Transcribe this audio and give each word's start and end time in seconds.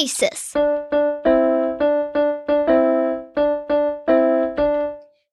Phronesis. 0.00 0.52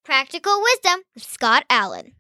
Practical 0.04 0.62
Wisdom 0.62 1.02
with 1.14 1.24
Scott 1.24 1.64
Allen. 1.70 2.12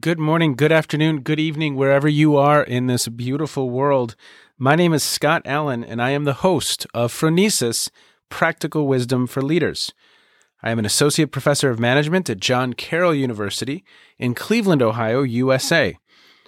Good 0.00 0.18
morning, 0.18 0.56
good 0.56 0.72
afternoon, 0.72 1.20
good 1.20 1.40
evening, 1.40 1.74
wherever 1.74 2.08
you 2.08 2.36
are 2.36 2.62
in 2.62 2.86
this 2.86 3.08
beautiful 3.08 3.70
world. 3.70 4.16
My 4.58 4.74
name 4.74 4.92
is 4.92 5.02
Scott 5.02 5.42
Allen, 5.46 5.84
and 5.84 6.02
I 6.02 6.10
am 6.10 6.24
the 6.24 6.34
host 6.34 6.86
of 6.92 7.12
Phronesis 7.12 7.88
Practical 8.28 8.86
Wisdom 8.86 9.26
for 9.26 9.40
Leaders. 9.40 9.94
I 10.62 10.70
am 10.70 10.78
an 10.78 10.86
associate 10.86 11.30
professor 11.30 11.70
of 11.70 11.78
management 11.78 12.28
at 12.28 12.40
John 12.40 12.72
Carroll 12.74 13.14
University 13.14 13.84
in 14.18 14.34
Cleveland, 14.34 14.82
Ohio, 14.82 15.22
USA. 15.22 15.96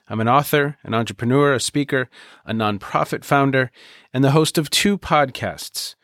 I'm 0.09 0.21
an 0.21 0.29
author, 0.29 0.79
an 0.83 0.95
entrepreneur, 0.95 1.53
a 1.53 1.61
speaker, 1.61 2.09
a 2.47 2.53
nonprofit 2.53 3.25
founder, 3.25 3.71
and 4.13 4.25
the 4.25 4.31
host 4.31 4.57
of 4.57 4.71
two 4.71 4.97
podcasts. 4.97 5.95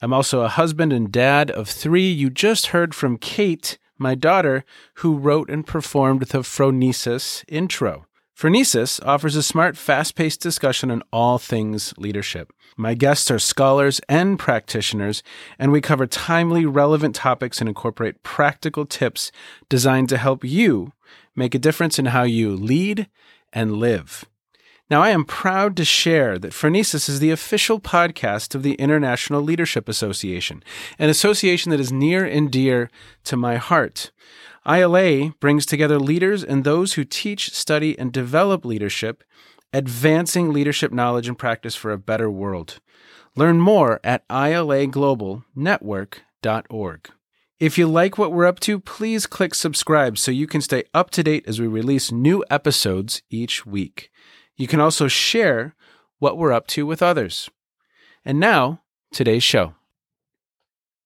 I'm 0.00 0.14
also 0.14 0.40
a 0.40 0.48
husband 0.48 0.92
and 0.94 1.12
dad 1.12 1.50
of 1.50 1.68
three. 1.68 2.10
You 2.10 2.30
just 2.30 2.68
heard 2.68 2.94
from 2.94 3.18
Kate, 3.18 3.78
my 3.98 4.14
daughter, 4.14 4.64
who 4.94 5.18
wrote 5.18 5.50
and 5.50 5.66
performed 5.66 6.22
the 6.22 6.38
Phronesis 6.38 7.44
intro. 7.48 8.06
Phronesis 8.34 8.98
offers 9.04 9.36
a 9.36 9.42
smart, 9.42 9.76
fast 9.76 10.14
paced 10.14 10.40
discussion 10.40 10.90
on 10.90 11.02
all 11.12 11.36
things 11.36 11.92
leadership. 11.98 12.54
My 12.78 12.94
guests 12.94 13.30
are 13.30 13.38
scholars 13.38 14.00
and 14.08 14.38
practitioners, 14.38 15.22
and 15.58 15.70
we 15.70 15.82
cover 15.82 16.06
timely, 16.06 16.64
relevant 16.64 17.14
topics 17.14 17.60
and 17.60 17.68
incorporate 17.68 18.22
practical 18.22 18.86
tips 18.86 19.30
designed 19.68 20.08
to 20.08 20.16
help 20.16 20.42
you 20.42 20.94
make 21.36 21.54
a 21.54 21.58
difference 21.58 21.98
in 21.98 22.06
how 22.06 22.22
you 22.22 22.56
lead 22.56 23.08
and 23.52 23.76
live. 23.76 24.24
Now, 24.90 25.02
I 25.02 25.10
am 25.10 25.24
proud 25.24 25.76
to 25.76 25.84
share 25.84 26.36
that 26.38 26.52
Phronesis 26.52 27.08
is 27.08 27.20
the 27.20 27.30
official 27.30 27.78
podcast 27.78 28.56
of 28.56 28.64
the 28.64 28.74
International 28.74 29.40
Leadership 29.40 29.88
Association, 29.88 30.64
an 30.98 31.08
association 31.08 31.70
that 31.70 31.78
is 31.78 31.92
near 31.92 32.24
and 32.24 32.50
dear 32.50 32.90
to 33.24 33.36
my 33.36 33.54
heart. 33.56 34.10
ILA 34.66 35.30
brings 35.38 35.64
together 35.64 36.00
leaders 36.00 36.42
and 36.42 36.64
those 36.64 36.94
who 36.94 37.04
teach, 37.04 37.54
study, 37.54 37.96
and 37.98 38.12
develop 38.12 38.64
leadership, 38.64 39.22
advancing 39.72 40.52
leadership 40.52 40.90
knowledge 40.92 41.28
and 41.28 41.38
practice 41.38 41.76
for 41.76 41.92
a 41.92 41.98
better 41.98 42.28
world. 42.28 42.80
Learn 43.36 43.60
more 43.60 44.00
at 44.02 44.26
ilaglobalnetwork.org. 44.28 47.10
If 47.60 47.76
you 47.76 47.86
like 47.86 48.16
what 48.16 48.32
we're 48.32 48.46
up 48.46 48.58
to, 48.60 48.80
please 48.80 49.26
click 49.26 49.54
subscribe 49.54 50.16
so 50.16 50.30
you 50.30 50.46
can 50.46 50.62
stay 50.62 50.84
up 50.94 51.10
to 51.10 51.22
date 51.22 51.44
as 51.46 51.60
we 51.60 51.66
release 51.66 52.10
new 52.10 52.42
episodes 52.48 53.20
each 53.28 53.66
week. 53.66 54.10
You 54.56 54.66
can 54.66 54.80
also 54.80 55.08
share 55.08 55.74
what 56.20 56.38
we're 56.38 56.54
up 56.54 56.66
to 56.68 56.86
with 56.86 57.02
others. 57.02 57.50
And 58.24 58.40
now, 58.40 58.80
today's 59.12 59.42
show. 59.42 59.74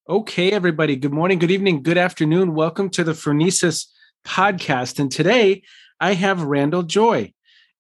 Okay, 0.08 0.52
everybody. 0.52 0.94
Good 0.94 1.12
morning, 1.12 1.41
good 1.41 1.50
evening, 1.50 1.83
good 1.83 1.98
afternoon. 1.98 2.55
Welcome 2.55 2.89
to 2.91 3.02
the 3.02 3.14
Phronesis 3.14 3.86
podcast. 4.24 5.00
And 5.00 5.11
today 5.11 5.64
I 5.98 6.14
have 6.14 6.44
Randall 6.44 6.84
Joy. 6.84 7.33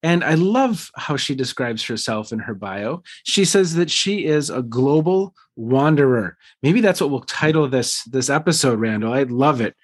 And 0.02 0.24
I 0.24 0.34
love 0.34 0.90
how 0.96 1.16
she 1.16 1.36
describes 1.36 1.84
herself 1.84 2.32
in 2.32 2.40
her 2.40 2.54
bio. 2.54 3.04
She 3.22 3.44
says 3.44 3.74
that 3.74 3.88
she 3.92 4.24
is 4.24 4.50
a 4.50 4.62
global 4.62 5.32
wanderer. 5.56 6.36
Maybe 6.62 6.80
that's 6.80 7.00
what 7.00 7.10
we'll 7.10 7.20
title 7.20 7.68
this 7.68 8.04
this 8.04 8.30
episode, 8.30 8.78
Randall. 8.78 9.12
I 9.12 9.24
love 9.24 9.60
it. 9.60 9.74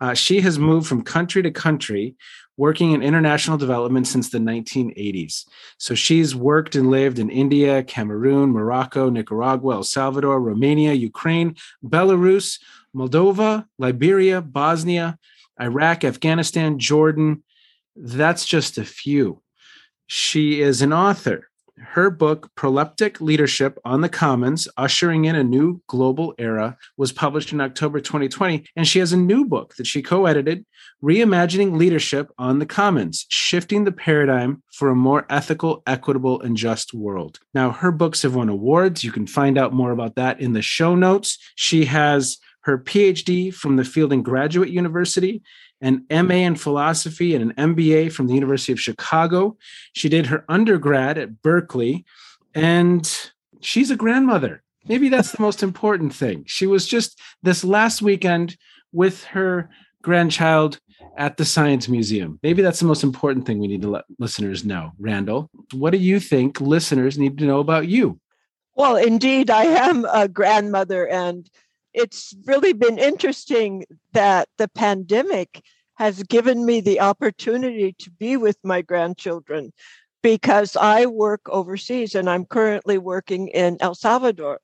Uh, 0.00 0.14
she 0.14 0.40
has 0.40 0.58
moved 0.58 0.86
from 0.86 1.02
country 1.02 1.42
to 1.42 1.50
country, 1.50 2.16
working 2.56 2.92
in 2.92 3.02
international 3.02 3.58
development 3.58 4.06
since 4.06 4.30
the 4.30 4.38
1980s. 4.38 5.44
So 5.78 5.94
she's 5.94 6.34
worked 6.34 6.74
and 6.74 6.90
lived 6.90 7.18
in 7.18 7.30
India, 7.30 7.82
Cameroon, 7.82 8.50
Morocco, 8.50 9.10
Nicaragua, 9.10 9.76
El 9.76 9.82
Salvador, 9.82 10.40
Romania, 10.40 10.92
Ukraine, 10.92 11.56
Belarus, 11.84 12.58
Moldova, 12.94 13.66
Liberia, 13.78 14.40
Bosnia, 14.40 15.18
Iraq, 15.60 16.04
Afghanistan, 16.04 16.78
Jordan. 16.78 17.42
That's 17.94 18.44
just 18.46 18.78
a 18.78 18.84
few. 18.84 19.42
She 20.06 20.60
is 20.60 20.82
an 20.82 20.92
author. 20.92 21.49
Her 21.80 22.10
book, 22.10 22.50
Proleptic 22.56 23.20
Leadership 23.20 23.78
on 23.84 24.00
the 24.00 24.08
Commons 24.08 24.68
Ushering 24.76 25.24
in 25.24 25.34
a 25.34 25.42
New 25.42 25.82
Global 25.86 26.34
Era, 26.38 26.76
was 26.96 27.12
published 27.12 27.52
in 27.52 27.60
October 27.60 28.00
2020. 28.00 28.64
And 28.76 28.86
she 28.86 28.98
has 28.98 29.12
a 29.12 29.16
new 29.16 29.44
book 29.44 29.74
that 29.76 29.86
she 29.86 30.02
co 30.02 30.26
edited, 30.26 30.66
Reimagining 31.02 31.76
Leadership 31.76 32.30
on 32.38 32.58
the 32.58 32.66
Commons 32.66 33.26
Shifting 33.30 33.84
the 33.84 33.92
Paradigm 33.92 34.62
for 34.72 34.90
a 34.90 34.94
More 34.94 35.26
Ethical, 35.30 35.82
Equitable, 35.86 36.40
and 36.40 36.56
Just 36.56 36.92
World. 36.92 37.38
Now, 37.54 37.70
her 37.70 37.92
books 37.92 38.22
have 38.22 38.34
won 38.34 38.48
awards. 38.48 39.02
You 39.02 39.12
can 39.12 39.26
find 39.26 39.56
out 39.56 39.72
more 39.72 39.90
about 39.90 40.16
that 40.16 40.40
in 40.40 40.52
the 40.52 40.62
show 40.62 40.94
notes. 40.94 41.38
She 41.54 41.86
has 41.86 42.38
her 42.62 42.78
PhD 42.78 43.52
from 43.52 43.76
the 43.76 43.84
Fielding 43.84 44.22
Graduate 44.22 44.68
University 44.68 45.42
an 45.80 46.04
MA 46.10 46.34
in 46.34 46.56
philosophy 46.56 47.34
and 47.34 47.50
an 47.50 47.74
MBA 47.74 48.12
from 48.12 48.26
the 48.26 48.34
University 48.34 48.72
of 48.72 48.80
Chicago. 48.80 49.56
She 49.92 50.08
did 50.08 50.26
her 50.26 50.44
undergrad 50.48 51.18
at 51.18 51.42
Berkeley, 51.42 52.04
and 52.54 53.30
she's 53.60 53.90
a 53.90 53.96
grandmother. 53.96 54.62
Maybe 54.86 55.08
that's 55.08 55.32
the 55.32 55.42
most 55.48 55.62
important 55.62 56.14
thing. 56.14 56.44
She 56.46 56.66
was 56.66 56.86
just 56.86 57.20
this 57.42 57.64
last 57.64 58.02
weekend 58.02 58.56
with 58.92 59.24
her 59.24 59.70
grandchild 60.02 60.80
at 61.16 61.36
the 61.36 61.44
Science 61.44 61.88
Museum. 61.88 62.38
Maybe 62.42 62.62
that's 62.62 62.80
the 62.80 62.86
most 62.86 63.02
important 63.02 63.46
thing 63.46 63.58
we 63.58 63.68
need 63.68 63.82
to 63.82 63.90
let 63.90 64.04
listeners 64.18 64.64
know. 64.64 64.92
Randall, 64.98 65.50
what 65.72 65.90
do 65.90 65.98
you 65.98 66.20
think 66.20 66.60
listeners 66.60 67.18
need 67.18 67.38
to 67.38 67.44
know 67.44 67.60
about 67.60 67.88
you? 67.88 68.18
Well, 68.74 68.96
indeed, 68.96 69.50
I 69.50 69.64
am 69.64 70.06
a 70.06 70.28
grandmother, 70.28 71.06
and 71.06 71.48
it's 71.92 72.34
really 72.46 72.72
been 72.72 72.98
interesting 72.98 73.84
that 74.12 74.48
the 74.58 74.68
pandemic 74.68 75.62
has 75.96 76.22
given 76.22 76.64
me 76.64 76.80
the 76.80 77.00
opportunity 77.00 77.94
to 77.98 78.10
be 78.10 78.36
with 78.36 78.56
my 78.64 78.80
grandchildren 78.80 79.72
because 80.22 80.76
I 80.76 81.06
work 81.06 81.42
overseas 81.48 82.14
and 82.14 82.28
I'm 82.28 82.44
currently 82.44 82.98
working 82.98 83.48
in 83.48 83.76
El 83.80 83.94
Salvador. 83.94 84.60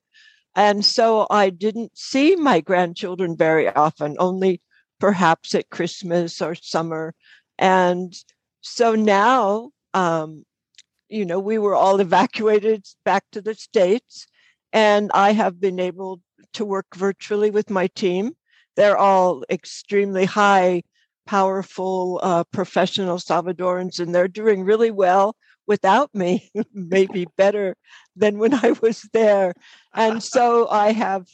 And 0.54 0.84
so 0.84 1.26
I 1.30 1.50
didn't 1.50 1.96
see 1.96 2.36
my 2.36 2.60
grandchildren 2.60 3.36
very 3.36 3.68
often, 3.68 4.16
only 4.18 4.62
perhaps 4.98 5.54
at 5.54 5.70
Christmas 5.70 6.40
or 6.40 6.54
summer. 6.54 7.14
And 7.58 8.14
so 8.62 8.94
now, 8.94 9.70
um, 9.92 10.44
you 11.08 11.24
know, 11.24 11.38
we 11.38 11.58
were 11.58 11.74
all 11.74 12.00
evacuated 12.08 12.86
back 13.04 13.24
to 13.32 13.42
the 13.42 13.54
States, 13.54 14.26
and 14.72 15.10
I 15.12 15.32
have 15.32 15.60
been 15.60 15.78
able 15.78 16.20
to 16.54 16.64
work 16.64 16.86
virtually 16.94 17.50
with 17.50 17.70
my 17.70 17.86
team. 17.88 18.32
They're 18.76 18.98
all 18.98 19.44
extremely 19.50 20.24
high, 20.24 20.82
powerful, 21.26 22.20
uh, 22.22 22.44
professional 22.44 23.18
Salvadorans, 23.18 23.98
and 23.98 24.14
they're 24.14 24.28
doing 24.28 24.64
really 24.64 24.90
well 24.90 25.36
without 25.66 26.14
me, 26.14 26.50
maybe 26.72 27.26
better 27.36 27.76
than 28.14 28.38
when 28.38 28.54
I 28.54 28.74
was 28.80 29.02
there. 29.12 29.52
And 29.94 30.22
so 30.22 30.68
I 30.70 30.92
have 30.92 31.26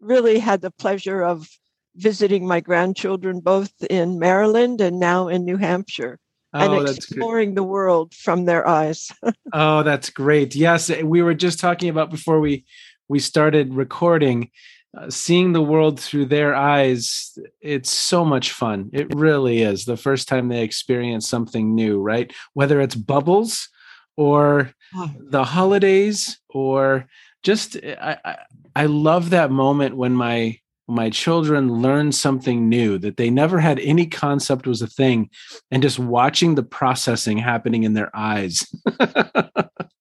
really 0.00 0.38
had 0.38 0.60
the 0.60 0.70
pleasure 0.70 1.22
of 1.22 1.48
visiting 1.96 2.46
my 2.46 2.60
grandchildren 2.60 3.40
both 3.40 3.72
in 3.88 4.18
Maryland 4.18 4.80
and 4.80 4.98
now 4.98 5.28
in 5.28 5.44
New 5.44 5.56
Hampshire. 5.56 6.18
Oh, 6.56 6.78
and 6.78 6.88
exploring 6.88 7.54
the 7.54 7.64
world 7.64 8.14
from 8.14 8.44
their 8.44 8.64
eyes. 8.64 9.10
oh, 9.52 9.82
that's 9.82 10.08
great. 10.10 10.54
Yes, 10.54 10.88
we 11.02 11.20
were 11.20 11.34
just 11.34 11.58
talking 11.58 11.88
about 11.88 12.12
before 12.12 12.38
we 12.38 12.64
we 13.08 13.18
started 13.18 13.74
recording, 13.74 14.50
uh, 14.96 15.10
seeing 15.10 15.52
the 15.52 15.62
world 15.62 15.98
through 16.00 16.26
their 16.26 16.54
eyes, 16.54 17.36
it's 17.60 17.90
so 17.90 18.24
much 18.24 18.52
fun. 18.52 18.90
It 18.92 19.14
really 19.14 19.62
is. 19.62 19.84
The 19.84 19.96
first 19.96 20.28
time 20.28 20.48
they 20.48 20.62
experience 20.62 21.28
something 21.28 21.74
new, 21.74 22.00
right? 22.00 22.32
Whether 22.52 22.80
it's 22.80 22.94
bubbles 22.94 23.68
or 24.16 24.72
the 25.18 25.44
holidays 25.44 26.38
or 26.48 27.06
just 27.42 27.76
I, 27.76 28.16
I, 28.24 28.36
I 28.76 28.86
love 28.86 29.30
that 29.30 29.50
moment 29.50 29.96
when 29.96 30.12
my 30.12 30.58
my 30.86 31.08
children 31.08 31.80
learn 31.80 32.12
something 32.12 32.68
new 32.68 32.98
that 32.98 33.16
they 33.16 33.30
never 33.30 33.58
had 33.58 33.78
any 33.80 34.06
concept 34.06 34.66
was 34.66 34.82
a 34.82 34.86
thing 34.86 35.30
and 35.70 35.82
just 35.82 35.98
watching 35.98 36.54
the 36.54 36.62
processing 36.62 37.38
happening 37.38 37.84
in 37.84 37.94
their 37.94 38.14
eyes 38.14 38.70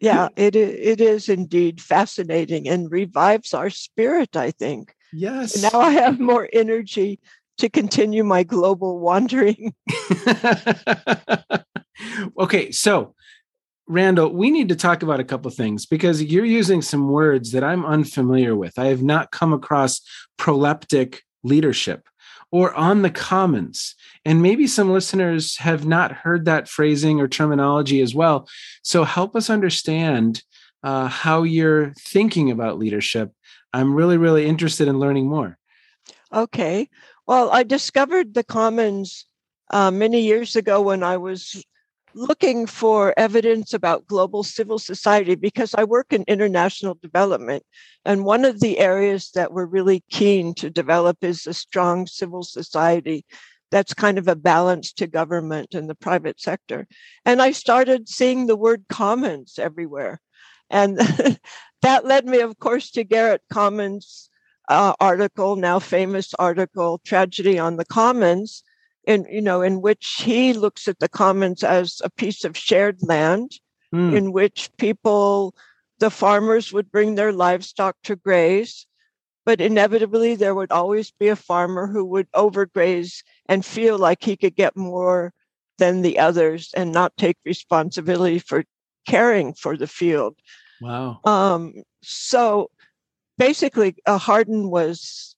yeah, 0.00 0.28
it 0.36 0.56
it 0.56 1.00
is 1.00 1.28
indeed 1.28 1.80
fascinating 1.80 2.68
and 2.68 2.90
revives 2.90 3.54
our 3.54 3.70
spirit. 3.70 4.36
I 4.36 4.50
think. 4.50 4.94
Yes. 5.12 5.62
Now 5.62 5.80
I 5.80 5.90
have 5.90 6.20
more 6.20 6.48
energy 6.52 7.18
to 7.58 7.68
continue 7.68 8.24
my 8.24 8.42
global 8.42 8.98
wandering. 8.98 9.74
okay, 12.38 12.70
so 12.70 13.14
Randall, 13.88 14.34
we 14.34 14.50
need 14.50 14.68
to 14.68 14.76
talk 14.76 15.02
about 15.02 15.18
a 15.18 15.24
couple 15.24 15.50
things 15.50 15.86
because 15.86 16.22
you're 16.22 16.44
using 16.44 16.82
some 16.82 17.08
words 17.08 17.52
that 17.52 17.64
I'm 17.64 17.86
unfamiliar 17.86 18.54
with. 18.54 18.78
I 18.78 18.86
have 18.86 19.02
not 19.02 19.30
come 19.30 19.52
across 19.52 20.02
proleptic 20.38 21.20
leadership 21.42 22.06
or 22.52 22.74
on 22.74 23.02
the 23.02 23.10
commons. 23.10 23.94
And 24.28 24.42
maybe 24.42 24.66
some 24.66 24.90
listeners 24.90 25.56
have 25.56 25.86
not 25.86 26.12
heard 26.12 26.44
that 26.44 26.68
phrasing 26.68 27.18
or 27.18 27.28
terminology 27.28 28.02
as 28.02 28.14
well. 28.14 28.46
So 28.82 29.04
help 29.04 29.34
us 29.34 29.48
understand 29.48 30.42
uh, 30.82 31.08
how 31.08 31.44
you're 31.44 31.94
thinking 31.94 32.50
about 32.50 32.78
leadership. 32.78 33.32
I'm 33.72 33.94
really, 33.94 34.18
really 34.18 34.44
interested 34.44 34.86
in 34.86 34.98
learning 34.98 35.28
more. 35.28 35.56
Okay. 36.30 36.90
Well, 37.26 37.50
I 37.50 37.62
discovered 37.62 38.34
the 38.34 38.44
Commons 38.44 39.24
uh, 39.70 39.90
many 39.90 40.20
years 40.20 40.56
ago 40.56 40.82
when 40.82 41.02
I 41.02 41.16
was 41.16 41.64
looking 42.12 42.66
for 42.66 43.14
evidence 43.16 43.72
about 43.72 44.06
global 44.06 44.42
civil 44.42 44.78
society 44.78 45.36
because 45.36 45.74
I 45.74 45.84
work 45.84 46.12
in 46.12 46.24
international 46.28 46.98
development. 47.00 47.62
And 48.04 48.26
one 48.26 48.44
of 48.44 48.60
the 48.60 48.78
areas 48.78 49.30
that 49.34 49.54
we're 49.54 49.64
really 49.64 50.04
keen 50.10 50.52
to 50.56 50.68
develop 50.68 51.16
is 51.22 51.46
a 51.46 51.54
strong 51.54 52.06
civil 52.06 52.42
society 52.42 53.24
that's 53.70 53.94
kind 53.94 54.18
of 54.18 54.28
a 54.28 54.36
balance 54.36 54.92
to 54.94 55.06
government 55.06 55.74
and 55.74 55.88
the 55.88 55.94
private 55.94 56.40
sector. 56.40 56.86
And 57.24 57.42
I 57.42 57.52
started 57.52 58.08
seeing 58.08 58.46
the 58.46 58.56
word 58.56 58.84
commons 58.88 59.58
everywhere. 59.58 60.20
And 60.70 60.98
that 61.82 62.04
led 62.04 62.26
me, 62.26 62.40
of 62.40 62.58
course, 62.58 62.90
to 62.92 63.04
Garrett 63.04 63.42
Commons' 63.52 64.30
uh, 64.68 64.94
article, 65.00 65.56
now 65.56 65.78
famous 65.78 66.34
article, 66.38 67.00
Tragedy 67.04 67.58
on 67.58 67.76
the 67.76 67.84
Commons, 67.84 68.62
in 69.08 69.26
you 69.30 69.40
know 69.40 69.62
in 69.62 69.80
which 69.80 70.20
he 70.22 70.52
looks 70.52 70.86
at 70.86 70.98
the 71.00 71.08
commons 71.08 71.64
as 71.64 72.00
a 72.04 72.10
piece 72.10 72.44
of 72.44 72.56
shared 72.56 72.98
land 73.02 73.52
mm. 73.92 74.14
in 74.14 74.32
which 74.32 74.70
people 74.76 75.54
the 75.98 76.10
farmers 76.10 76.72
would 76.72 76.92
bring 76.92 77.14
their 77.14 77.32
livestock 77.32 77.96
to 78.04 78.14
graze 78.14 78.86
but 79.46 79.62
inevitably 79.62 80.34
there 80.34 80.54
would 80.54 80.70
always 80.70 81.10
be 81.10 81.28
a 81.28 81.36
farmer 81.36 81.86
who 81.86 82.04
would 82.04 82.30
overgraze 82.32 83.22
and 83.48 83.64
feel 83.64 83.98
like 83.98 84.22
he 84.22 84.36
could 84.36 84.54
get 84.54 84.76
more 84.76 85.32
than 85.78 86.02
the 86.02 86.18
others 86.18 86.72
and 86.76 86.92
not 86.92 87.16
take 87.16 87.36
responsibility 87.44 88.38
for 88.38 88.64
caring 89.06 89.54
for 89.54 89.76
the 89.76 89.86
field 89.86 90.36
wow 90.80 91.18
um, 91.24 91.74
so 92.02 92.70
basically 93.38 93.96
uh, 94.06 94.18
hardin 94.18 94.70
was 94.70 95.36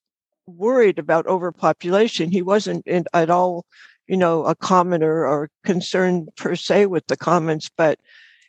worried 0.56 0.98
about 0.98 1.26
overpopulation. 1.26 2.30
He 2.30 2.42
wasn't 2.42 2.86
in, 2.86 3.04
at 3.14 3.30
all, 3.30 3.64
you 4.06 4.16
know, 4.16 4.44
a 4.44 4.54
commoner 4.54 5.26
or 5.26 5.50
concerned 5.64 6.30
per 6.36 6.56
se 6.56 6.86
with 6.86 7.06
the 7.06 7.16
commons, 7.16 7.70
but 7.76 7.98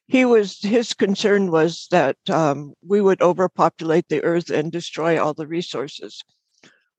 he 0.08 0.26
was 0.26 0.60
his 0.62 0.94
concern 0.94 1.52
was 1.52 1.88
that 1.92 2.18
um, 2.30 2.74
we 2.86 3.00
would 3.02 3.22
overpopulate 3.22 4.10
the 4.10 4.24
earth 4.24 4.50
and 4.50 4.72
destroy 4.72 5.22
all 5.22 5.34
the 5.34 5.48
resources. 5.48 6.22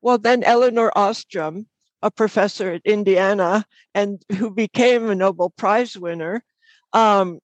Well, 0.01 0.19
then 0.19 0.43
Elinor 0.43 0.91
Ostrom, 0.97 1.67
a 2.03 2.11
professor 2.11 2.73
at 2.73 2.83
Indiana 2.85 3.65
and 3.95 4.23
who 4.39 4.51
became 4.51 5.09
a 5.09 5.15
Nobel 5.15 5.51
Prize 5.51 5.97
winner, 5.97 6.45
um, 6.93 7.41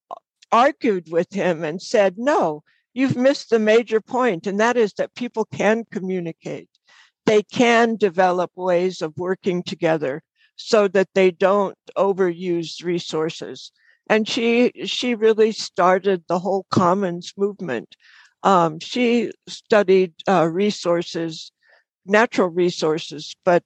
argued 0.53 1.11
with 1.11 1.33
him 1.33 1.65
and 1.65 1.81
said, 1.81 2.19
"No, 2.19 2.63
you've 2.95 3.17
missed 3.17 3.51
the 3.51 3.59
major 3.59 4.01
point, 4.01 4.47
and 4.47 4.59
that 4.61 4.77
is 4.77 4.95
that 4.95 5.15
people 5.15 5.45
can 5.47 5.85
communicate 5.91 6.69
they 7.29 7.43
can 7.43 7.95
develop 7.97 8.51
ways 8.57 9.03
of 9.03 9.13
working 9.19 9.63
together 9.63 10.23
so 10.57 10.89
that 10.89 11.11
they 11.15 11.31
don't 11.31 11.77
overuse 11.97 12.83
resources. 12.83 13.71
And 14.09 14.27
she 14.27 14.73
she 14.87 15.15
really 15.15 15.53
started 15.53 16.25
the 16.27 16.39
whole 16.39 16.65
commons 16.71 17.35
movement. 17.37 17.97
Um, 18.43 18.81
she 18.81 19.31
studied 19.47 20.15
uh, 20.27 20.49
resources, 20.51 21.53
natural 22.07 22.49
resources, 22.49 23.37
but 23.45 23.63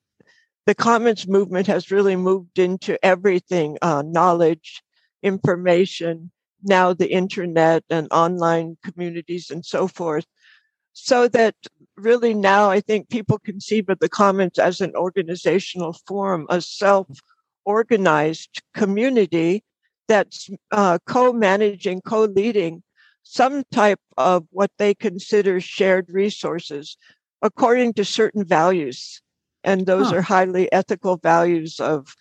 the 0.67 0.75
commons 0.75 1.26
movement 1.26 1.67
has 1.67 1.91
really 1.91 2.17
moved 2.17 2.59
into 2.59 3.03
everything 3.05 3.79
uh, 3.82 4.03
knowledge, 4.06 4.82
information, 5.23 6.31
now 6.62 6.93
the 6.93 7.12
internet 7.12 7.85
and 7.91 8.09
online 8.12 8.76
communities 8.85 9.50
and 9.50 9.64
so 9.64 9.88
forth 9.88 10.26
so 10.93 11.29
that 11.29 11.55
really 11.97 12.35
now 12.35 12.70
I 12.70 12.81
think 12.81 13.09
people 13.09 13.38
conceive 13.38 13.88
of 13.88 13.99
the 13.99 14.09
commons 14.09 14.59
as 14.59 14.81
an 14.81 14.94
organizational 14.94 15.94
form, 16.06 16.47
a 16.50 16.61
self 16.61 17.08
organized 17.65 18.62
community 18.75 19.65
that's 20.08 20.50
uh, 20.70 20.99
co 21.06 21.32
managing, 21.32 22.03
co 22.03 22.25
leading 22.25 22.82
some 23.23 23.62
type 23.73 24.00
of 24.19 24.47
what 24.50 24.70
they 24.79 24.94
consider 24.94 25.61
shared 25.61 26.11
resources 26.11 26.97
according 27.41 27.94
to 27.94 28.05
certain 28.05 28.44
values. 28.44 29.23
And 29.64 29.87
those 29.87 30.11
huh. 30.11 30.17
are 30.17 30.23
highly 30.23 30.70
ethical 30.73 31.17
values 31.17 31.79
of 31.79 32.14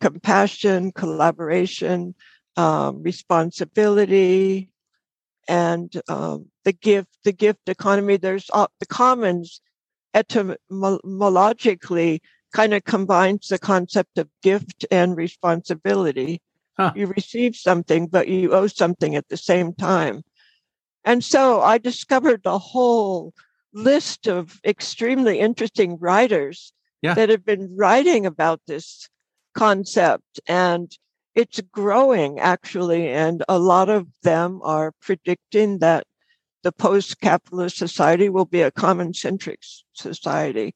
compassion, 0.00 0.92
collaboration, 0.92 2.14
um, 2.56 3.02
responsibility, 3.02 4.68
and 5.48 6.00
um, 6.08 6.46
the 6.64 6.72
gift, 6.72 7.10
the 7.24 7.32
gift 7.32 7.68
economy. 7.68 8.16
There's 8.16 8.48
uh, 8.52 8.66
the 8.78 8.86
commons 8.86 9.60
etymologically 10.14 12.20
kind 12.52 12.74
of 12.74 12.84
combines 12.84 13.48
the 13.48 13.58
concept 13.58 14.18
of 14.18 14.28
gift 14.42 14.84
and 14.90 15.16
responsibility. 15.16 16.40
Huh. 16.76 16.92
You 16.94 17.06
receive 17.06 17.56
something, 17.56 18.06
but 18.06 18.28
you 18.28 18.52
owe 18.52 18.66
something 18.66 19.16
at 19.16 19.28
the 19.28 19.36
same 19.36 19.74
time. 19.74 20.22
And 21.04 21.24
so 21.24 21.60
I 21.60 21.78
discovered 21.78 22.42
a 22.44 22.58
whole 22.58 23.32
list 23.72 24.26
of 24.26 24.60
extremely 24.64 25.40
interesting 25.40 25.98
writers 25.98 26.72
yeah. 27.02 27.14
that 27.14 27.28
have 27.28 27.44
been 27.44 27.74
writing 27.76 28.26
about 28.26 28.60
this 28.66 29.08
concept. 29.54 30.40
And 30.46 30.96
it's 31.34 31.60
growing 31.60 32.38
actually, 32.40 33.08
and 33.08 33.42
a 33.48 33.58
lot 33.58 33.88
of 33.88 34.06
them 34.22 34.60
are 34.62 34.92
predicting 35.00 35.78
that 35.78 36.04
the 36.62 36.72
post 36.72 37.20
capitalist 37.20 37.76
society 37.76 38.28
will 38.28 38.44
be 38.44 38.62
a 38.62 38.70
common 38.70 39.14
centric 39.14 39.60
society. 39.94 40.74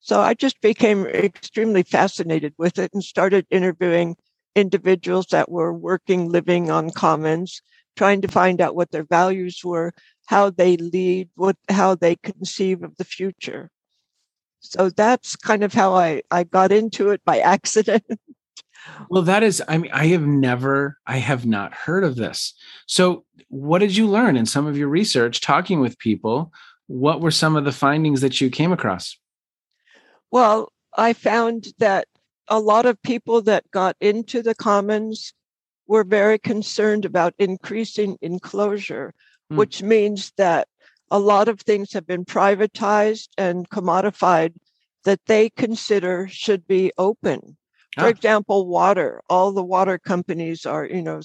So 0.00 0.20
I 0.20 0.34
just 0.34 0.60
became 0.60 1.06
extremely 1.06 1.82
fascinated 1.82 2.54
with 2.56 2.78
it 2.78 2.92
and 2.94 3.02
started 3.02 3.46
interviewing 3.50 4.16
individuals 4.54 5.26
that 5.26 5.50
were 5.50 5.72
working, 5.72 6.30
living 6.30 6.70
on 6.70 6.90
commons, 6.90 7.60
trying 7.96 8.22
to 8.22 8.28
find 8.28 8.60
out 8.60 8.76
what 8.76 8.90
their 8.90 9.04
values 9.04 9.60
were, 9.64 9.92
how 10.26 10.50
they 10.50 10.76
lead, 10.76 11.28
what, 11.34 11.56
how 11.68 11.94
they 11.94 12.16
conceive 12.16 12.82
of 12.82 12.96
the 12.96 13.04
future. 13.04 13.70
So 14.60 14.90
that's 14.90 15.36
kind 15.36 15.62
of 15.62 15.72
how 15.72 15.94
I, 15.94 16.22
I 16.30 16.44
got 16.44 16.72
into 16.72 17.10
it 17.10 17.24
by 17.24 17.38
accident. 17.56 18.04
Well, 19.10 19.22
that 19.22 19.42
is, 19.42 19.62
I 19.68 19.78
mean, 19.78 19.90
I 19.92 20.06
have 20.06 20.26
never, 20.26 20.98
I 21.06 21.18
have 21.18 21.46
not 21.46 21.74
heard 21.74 22.04
of 22.04 22.16
this. 22.16 22.54
So, 22.86 23.24
what 23.48 23.78
did 23.78 23.96
you 23.96 24.06
learn 24.06 24.36
in 24.36 24.46
some 24.46 24.66
of 24.66 24.76
your 24.76 24.88
research 24.88 25.40
talking 25.40 25.80
with 25.80 25.98
people? 25.98 26.52
What 26.86 27.20
were 27.20 27.30
some 27.30 27.56
of 27.56 27.64
the 27.64 27.72
findings 27.72 28.20
that 28.20 28.40
you 28.40 28.50
came 28.50 28.72
across? 28.72 29.18
Well, 30.30 30.72
I 30.96 31.12
found 31.12 31.68
that 31.78 32.08
a 32.48 32.60
lot 32.60 32.86
of 32.86 33.00
people 33.02 33.42
that 33.42 33.70
got 33.70 33.96
into 34.00 34.42
the 34.42 34.54
commons 34.54 35.32
were 35.86 36.04
very 36.04 36.38
concerned 36.38 37.04
about 37.04 37.34
increasing 37.38 38.18
enclosure, 38.20 39.14
mm. 39.50 39.56
which 39.56 39.82
means 39.82 40.32
that 40.36 40.68
a 41.10 41.18
lot 41.18 41.48
of 41.48 41.60
things 41.60 41.92
have 41.92 42.06
been 42.06 42.24
privatized 42.24 43.28
and 43.38 43.68
commodified 43.70 44.54
that 45.04 45.20
they 45.26 45.50
consider 45.50 46.28
should 46.28 46.66
be 46.66 46.92
open 46.98 47.56
for 47.98 48.06
ah. 48.06 48.08
example, 48.08 48.66
water. 48.66 49.22
All 49.28 49.52
the 49.52 49.62
water 49.62 49.98
companies 49.98 50.64
are, 50.66 50.86
you 50.86 51.02
know, 51.02 51.20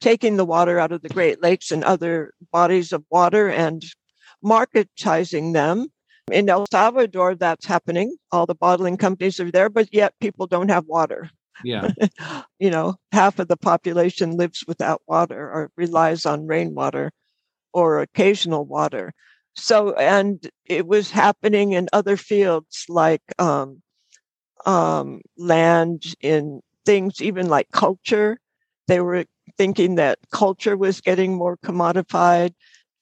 taking 0.00 0.36
the 0.36 0.44
water 0.44 0.78
out 0.78 0.92
of 0.92 1.02
the 1.02 1.08
Great 1.08 1.42
Lakes 1.42 1.70
and 1.70 1.84
other 1.84 2.32
bodies 2.52 2.92
of 2.92 3.04
water 3.10 3.48
and 3.48 3.82
marketizing 4.44 5.52
them. 5.52 5.86
In 6.30 6.48
El 6.48 6.66
Salvador, 6.70 7.34
that's 7.34 7.66
happening. 7.66 8.16
All 8.30 8.46
the 8.46 8.54
bottling 8.54 8.96
companies 8.96 9.40
are 9.40 9.50
there, 9.50 9.68
but 9.68 9.92
yet 9.92 10.14
people 10.20 10.46
don't 10.46 10.70
have 10.70 10.86
water. 10.86 11.30
Yeah. 11.64 11.90
you 12.58 12.70
know, 12.70 12.96
half 13.12 13.38
of 13.38 13.48
the 13.48 13.56
population 13.56 14.36
lives 14.36 14.64
without 14.66 15.02
water 15.06 15.50
or 15.50 15.70
relies 15.76 16.26
on 16.26 16.46
rainwater 16.46 17.10
or 17.72 18.00
occasional 18.00 18.64
water. 18.64 19.12
So, 19.54 19.94
and 19.94 20.48
it 20.66 20.86
was 20.86 21.10
happening 21.10 21.72
in 21.72 21.88
other 21.92 22.16
fields 22.16 22.84
like 22.88 23.22
um, 23.38 23.82
um, 24.66 25.20
land 25.36 26.14
in 26.20 26.62
things 26.86 27.20
even 27.20 27.48
like 27.48 27.70
culture. 27.72 28.38
They 28.86 29.00
were 29.00 29.24
thinking 29.56 29.96
that 29.96 30.18
culture 30.32 30.76
was 30.76 31.00
getting 31.00 31.34
more 31.34 31.56
commodified, 31.58 32.54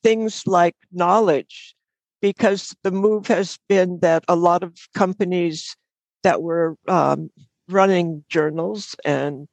things 0.03 0.43
like 0.47 0.77
knowledge, 0.93 1.75
because 2.21 2.75
the 2.83 2.91
move 2.91 3.27
has 3.27 3.59
been 3.69 4.01
that 4.01 4.25
a 4.29 4.37
lot 4.37 4.63
of 4.63 4.75
companies 4.95 5.77
that 6.23 6.43
were 6.43 6.77
um, 6.89 7.31
running 7.69 8.25
journals 8.29 8.97
and 9.05 9.47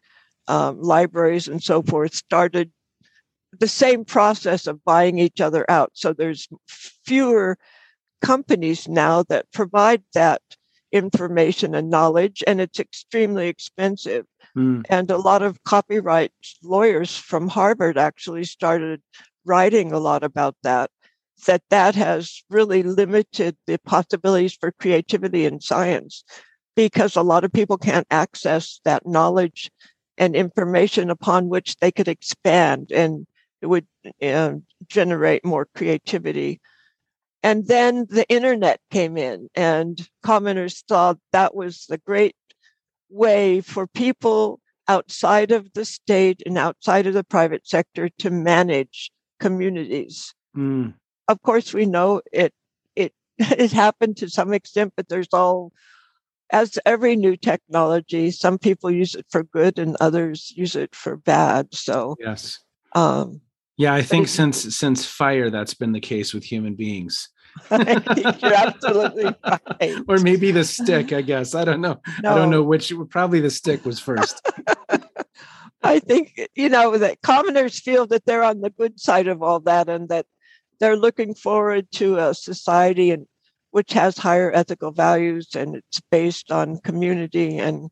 um, 0.48 0.82
libraries 0.82 1.48
and 1.48 1.62
so 1.62 1.82
forth 1.82 2.14
started 2.14 2.72
the 3.60 3.68
same 3.68 4.06
process 4.06 4.68
of 4.68 4.84
buying 4.84 5.20
each 5.20 5.42
other 5.42 5.70
out. 5.70 5.92
So 5.94 6.14
there's 6.14 6.48
fewer 6.68 7.58
companies 8.22 8.88
now 8.88 9.24
that 9.24 9.52
provide 9.52 10.04
that 10.14 10.42
information 10.92 11.76
and 11.76 11.90
knowledge, 11.90 12.44
and 12.48 12.62
it's 12.62 12.80
extremely 12.80 13.48
expensive. 13.48 14.26
Mm. 14.58 14.86
And 14.90 15.12
a 15.12 15.18
lot 15.18 15.42
of 15.42 15.64
copyright 15.64 16.32
lawyers 16.64 17.16
from 17.18 17.50
Harvard 17.50 17.98
actually 17.98 18.46
started 18.46 19.02
writing 19.44 19.92
a 19.92 20.00
lot 20.00 20.24
about 20.24 20.56
that, 20.64 20.90
that 21.46 21.62
that 21.70 21.96
has 21.96 22.44
really 22.50 22.82
limited 22.82 23.58
the 23.68 23.78
possibilities 23.80 24.56
for 24.56 24.72
creativity 24.72 25.46
in 25.46 25.60
science 25.60 26.24
because 26.76 27.16
a 27.16 27.22
lot 27.22 27.44
of 27.44 27.52
people 27.52 27.78
can't 27.78 28.08
access 28.10 28.80
that 28.86 29.06
knowledge 29.06 29.70
and 30.18 30.36
information 30.36 31.10
upon 31.10 31.50
which 31.50 31.76
they 31.78 31.92
could 31.92 32.08
expand 32.08 32.92
and 32.92 33.28
it 33.62 33.68
would 33.68 33.88
uh, 34.22 34.54
generate 34.88 35.46
more 35.46 35.68
creativity. 35.76 36.62
And 37.44 37.68
then 37.68 38.08
the 38.10 38.28
internet 38.28 38.80
came 38.90 39.18
in, 39.18 39.50
and 39.56 40.08
commoners 40.24 40.84
thought 40.88 41.20
that 41.32 41.56
was 41.56 41.86
the 41.88 42.00
great 42.00 42.36
way 43.10 43.62
for 43.62 43.88
people 43.88 44.60
outside 44.88 45.52
of 45.52 45.72
the 45.74 45.86
state 45.86 46.42
and 46.46 46.58
outside 46.58 47.08
of 47.08 47.14
the 47.14 47.24
private 47.24 47.68
sector 47.68 48.10
to 48.20 48.30
manage 48.30 49.12
communities. 49.40 50.34
Mm. 50.56 50.94
Of 51.28 51.42
course, 51.42 51.74
we 51.74 51.86
know 51.86 52.22
it 52.32 52.54
it 52.96 53.14
it 53.38 53.72
happened 53.72 54.18
to 54.18 54.30
some 54.30 54.54
extent, 54.54 54.94
but 54.96 55.08
there's 55.08 55.34
all 55.34 55.72
as 56.52 56.78
every 56.86 57.16
new 57.16 57.36
technology, 57.36 58.30
some 58.30 58.58
people 58.58 58.92
use 58.92 59.16
it 59.16 59.26
for 59.30 59.44
good 59.44 59.80
and 59.80 59.98
others 60.00 60.54
use 60.56 60.76
it 60.76 60.96
for 60.96 61.18
bad. 61.18 61.74
So 61.74 62.16
yes, 62.20 62.60
um, 62.94 63.42
yeah, 63.78 63.94
I 63.94 64.02
think 64.02 64.28
since 64.28 64.76
since 64.76 65.06
fire, 65.06 65.50
that's 65.50 65.74
been 65.74 65.92
the 65.92 66.00
case 66.00 66.34
with 66.34 66.44
human 66.44 66.76
beings. 66.76 67.30
You're 67.72 68.54
absolutely 68.54 69.34
right. 69.46 69.96
or 70.08 70.18
maybe 70.20 70.52
the 70.52 70.64
stick, 70.64 71.12
I 71.14 71.22
guess. 71.22 71.56
I 71.56 71.66
don't 71.66 71.82
know. 71.82 72.02
No. 72.22 72.32
I 72.32 72.36
don't 72.36 72.50
know 72.50 72.64
which. 72.64 72.94
Probably 73.10 73.40
the 73.40 73.50
stick 73.50 73.86
was 73.86 74.00
first. 74.00 74.46
I 75.84 76.00
think 76.00 76.40
you 76.56 76.70
know 76.70 76.98
that 76.98 77.22
commoners 77.22 77.80
feel 77.80 78.08
that 78.08 78.26
they're 78.26 78.44
on 78.44 78.62
the 78.62 78.70
good 78.70 79.00
side 79.00 79.28
of 79.28 79.44
all 79.44 79.60
that, 79.62 79.90
and 79.90 80.10
that 80.10 80.26
they're 80.80 80.98
looking 80.98 81.36
forward 81.36 81.92
to 81.94 82.18
a 82.18 82.34
society 82.34 83.12
and 83.12 83.28
which 83.72 83.92
has 83.92 84.18
higher 84.18 84.54
ethical 84.54 84.92
values 84.92 85.50
and 85.54 85.76
it's 85.76 86.02
based 86.10 86.50
on 86.50 86.80
community 86.80 87.58
and 87.58 87.90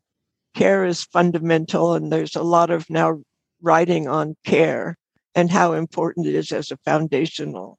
care 0.54 0.86
is 0.86 1.04
fundamental. 1.04 1.92
And 1.92 2.10
there's 2.10 2.36
a 2.36 2.42
lot 2.42 2.70
of 2.70 2.88
now 2.88 3.20
writing 3.60 4.08
on 4.08 4.34
care 4.46 4.96
and 5.34 5.50
how 5.50 5.72
important 5.72 6.26
it 6.26 6.34
is 6.34 6.52
as 6.52 6.70
a 6.70 6.76
foundational 6.78 7.78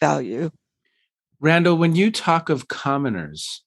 value. 0.00 0.50
Randall, 1.40 1.76
when 1.76 1.96
you 1.96 2.10
talk 2.10 2.48
of 2.48 2.68
commoners, 2.68 3.62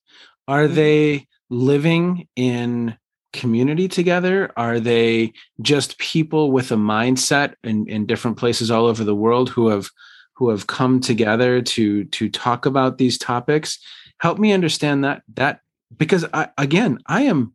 are 0.46 0.64
mm-hmm. 0.64 0.74
they 0.74 1.26
living 1.50 2.28
in 2.36 2.96
community 3.32 3.88
together? 3.88 4.52
Are 4.56 4.78
they 4.78 5.32
just 5.60 5.98
people 5.98 6.52
with 6.52 6.70
a 6.70 6.76
mindset 6.76 7.54
in, 7.64 7.88
in 7.88 8.06
different 8.06 8.36
places 8.36 8.70
all 8.70 8.86
over 8.86 9.02
the 9.02 9.14
world 9.14 9.50
who 9.50 9.68
have 9.68 9.88
who 10.34 10.50
have 10.50 10.66
come 10.66 11.00
together 11.00 11.62
to 11.62 12.04
to 12.04 12.28
talk 12.28 12.66
about 12.66 12.98
these 12.98 13.18
topics 13.18 13.78
help 14.18 14.38
me 14.38 14.52
understand 14.52 15.04
that 15.04 15.22
that 15.34 15.60
because 15.96 16.24
I, 16.32 16.48
again 16.58 16.98
i 17.06 17.22
am 17.22 17.54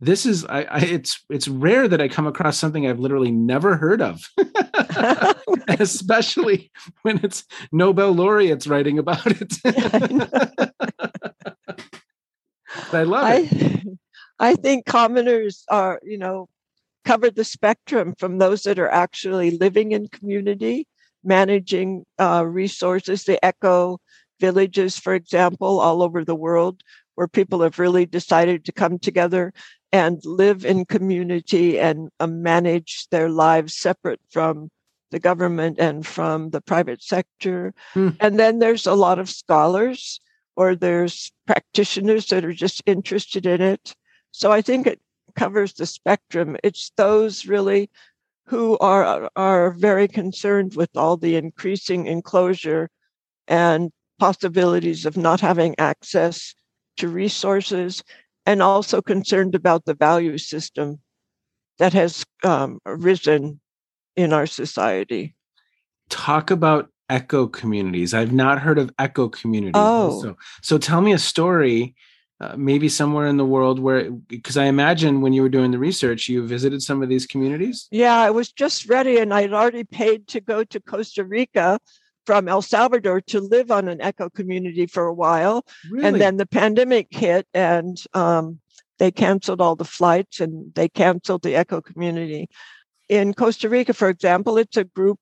this 0.00 0.26
is 0.26 0.44
I, 0.44 0.62
I, 0.62 0.78
it's 0.80 1.24
it's 1.30 1.48
rare 1.48 1.88
that 1.88 2.00
i 2.00 2.08
come 2.08 2.26
across 2.26 2.58
something 2.58 2.86
i've 2.86 2.98
literally 3.00 3.30
never 3.30 3.76
heard 3.76 4.02
of. 4.02 4.22
Especially 5.68 6.70
when 7.02 7.20
it's 7.22 7.44
nobel 7.72 8.12
laureates 8.12 8.66
writing 8.66 8.98
about 8.98 9.26
it. 9.26 9.54
I 12.92 13.02
love 13.02 13.26
it. 13.28 13.88
I, 14.38 14.50
I 14.50 14.54
think 14.54 14.86
commoners 14.86 15.64
are 15.68 16.00
you 16.02 16.18
know 16.18 16.48
cover 17.04 17.30
the 17.30 17.44
spectrum 17.44 18.14
from 18.18 18.38
those 18.38 18.62
that 18.62 18.78
are 18.78 18.90
actually 18.90 19.52
living 19.52 19.92
in 19.92 20.08
community 20.08 20.86
managing 21.26 22.04
uh, 22.18 22.44
resources, 22.46 23.24
the 23.24 23.44
eco 23.44 23.98
villages, 24.40 24.98
for 24.98 25.14
example, 25.14 25.80
all 25.80 26.02
over 26.02 26.24
the 26.24 26.34
world, 26.34 26.82
where 27.16 27.28
people 27.28 27.62
have 27.62 27.78
really 27.78 28.06
decided 28.06 28.64
to 28.64 28.72
come 28.72 28.98
together 28.98 29.52
and 29.92 30.20
live 30.24 30.64
in 30.64 30.84
community 30.84 31.78
and 31.78 32.10
uh, 32.20 32.26
manage 32.26 33.06
their 33.10 33.28
lives 33.28 33.76
separate 33.76 34.20
from 34.30 34.70
the 35.10 35.18
government 35.18 35.78
and 35.78 36.06
from 36.06 36.50
the 36.50 36.60
private 36.60 37.02
sector. 37.02 37.72
Hmm. 37.94 38.10
And 38.20 38.38
then 38.38 38.58
there's 38.58 38.86
a 38.86 38.94
lot 38.94 39.18
of 39.18 39.30
scholars 39.30 40.20
or 40.56 40.74
there's 40.74 41.32
practitioners 41.46 42.26
that 42.26 42.44
are 42.44 42.52
just 42.52 42.82
interested 42.86 43.46
in 43.46 43.60
it. 43.60 43.94
So 44.32 44.50
I 44.50 44.62
think 44.62 44.86
it 44.86 45.00
covers 45.36 45.74
the 45.74 45.86
spectrum. 45.86 46.56
It's 46.64 46.90
those 46.96 47.46
really 47.46 47.90
who 48.46 48.78
are 48.78 49.30
are 49.36 49.70
very 49.72 50.08
concerned 50.08 50.74
with 50.76 50.90
all 50.96 51.16
the 51.16 51.36
increasing 51.36 52.06
enclosure 52.06 52.88
and 53.48 53.90
possibilities 54.18 55.04
of 55.04 55.16
not 55.16 55.40
having 55.40 55.74
access 55.78 56.54
to 56.96 57.08
resources 57.08 58.02
and 58.46 58.62
also 58.62 59.02
concerned 59.02 59.54
about 59.54 59.84
the 59.84 59.94
value 59.94 60.38
system 60.38 61.00
that 61.78 61.92
has 61.92 62.24
um, 62.44 62.78
arisen 62.86 63.60
in 64.14 64.32
our 64.32 64.46
society. 64.46 65.34
Talk 66.08 66.50
about 66.50 66.88
echo 67.10 67.46
communities. 67.46 68.14
I've 68.14 68.32
not 68.32 68.60
heard 68.60 68.78
of 68.78 68.90
echo 68.98 69.28
communities 69.28 69.74
oh. 69.76 70.22
so 70.22 70.36
so 70.62 70.78
tell 70.78 71.00
me 71.00 71.12
a 71.12 71.18
story 71.18 71.94
uh, 72.40 72.54
maybe 72.56 72.88
somewhere 72.88 73.26
in 73.26 73.38
the 73.38 73.46
world 73.46 73.78
where 73.78 74.10
because 74.10 74.56
i 74.56 74.64
imagine 74.64 75.22
when 75.22 75.32
you 75.32 75.40
were 75.40 75.48
doing 75.48 75.70
the 75.70 75.78
research 75.78 76.28
you 76.28 76.46
visited 76.46 76.82
some 76.82 77.02
of 77.02 77.08
these 77.08 77.26
communities? 77.26 77.88
Yeah 77.90 78.18
i 78.18 78.30
was 78.30 78.52
just 78.52 78.88
ready 78.88 79.18
and 79.18 79.32
i'd 79.32 79.54
already 79.54 79.84
paid 79.84 80.28
to 80.28 80.40
go 80.40 80.62
to 80.64 80.80
costa 80.80 81.24
rica 81.24 81.78
from 82.26 82.48
el 82.48 82.62
salvador 82.62 83.20
to 83.20 83.40
live 83.40 83.70
on 83.70 83.88
an 83.88 84.00
eco 84.02 84.28
community 84.28 84.86
for 84.86 85.06
a 85.06 85.14
while 85.14 85.64
really? 85.90 86.04
and 86.06 86.20
then 86.20 86.36
the 86.36 86.46
pandemic 86.46 87.06
hit 87.10 87.46
and 87.54 88.04
um, 88.14 88.58
they 88.98 89.10
canceled 89.10 89.60
all 89.60 89.76
the 89.76 89.84
flights 89.84 90.40
and 90.40 90.74
they 90.74 90.88
canceled 90.88 91.42
the 91.42 91.58
eco 91.58 91.80
community 91.80 92.48
in 93.08 93.32
costa 93.32 93.68
rica 93.68 93.94
for 93.94 94.08
example 94.08 94.58
it's 94.58 94.76
a 94.76 94.84
group 94.84 95.20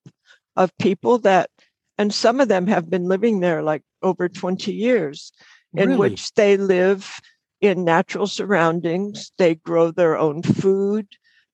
of 0.55 0.75
people 0.77 1.19
that 1.19 1.49
and 1.97 2.13
some 2.13 2.39
of 2.39 2.47
them 2.47 2.67
have 2.67 2.89
been 2.89 3.05
living 3.05 3.39
there 3.39 3.63
like 3.63 3.83
over 4.01 4.27
20 4.27 4.73
years 4.73 5.31
in 5.73 5.89
really? 5.89 5.99
which 5.99 6.33
they 6.33 6.57
live 6.57 7.19
in 7.61 7.83
natural 7.83 8.27
surroundings. 8.27 9.31
They 9.37 9.55
grow 9.55 9.91
their 9.91 10.17
own 10.17 10.41
food. 10.43 11.07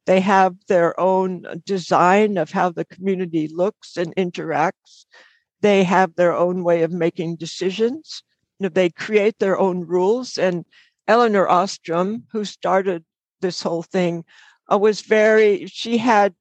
They 0.05 0.20
have 0.20 0.55
their 0.67 1.00
own 1.00 1.46
design 1.65 2.38
of 2.38 2.51
how 2.51 2.72
the 2.72 2.86
community 2.86 3.48
looks 3.48 3.98
and 3.98 4.15
interacts. 4.15 5.05
They 5.62 5.84
have 5.84 6.15
their 6.15 6.34
own 6.34 6.63
way 6.63 6.84
of 6.84 6.91
making 6.91 7.38
decisions. 7.38 8.24
You 8.60 8.65
know, 8.65 8.70
they 8.70 8.89
create 8.89 9.39
their 9.39 9.58
own 9.60 9.82
rules. 9.82 10.38
And 10.38 10.65
Elinor 11.08 11.48
Ostrom, 11.48 12.24
who 12.32 12.46
started 12.46 13.03
this 13.41 13.62
whole 13.62 13.84
thing, 13.84 14.24
uh, 14.72 14.77
was 14.77 15.01
very, 15.01 15.65
she 15.68 15.98
had 15.98 16.34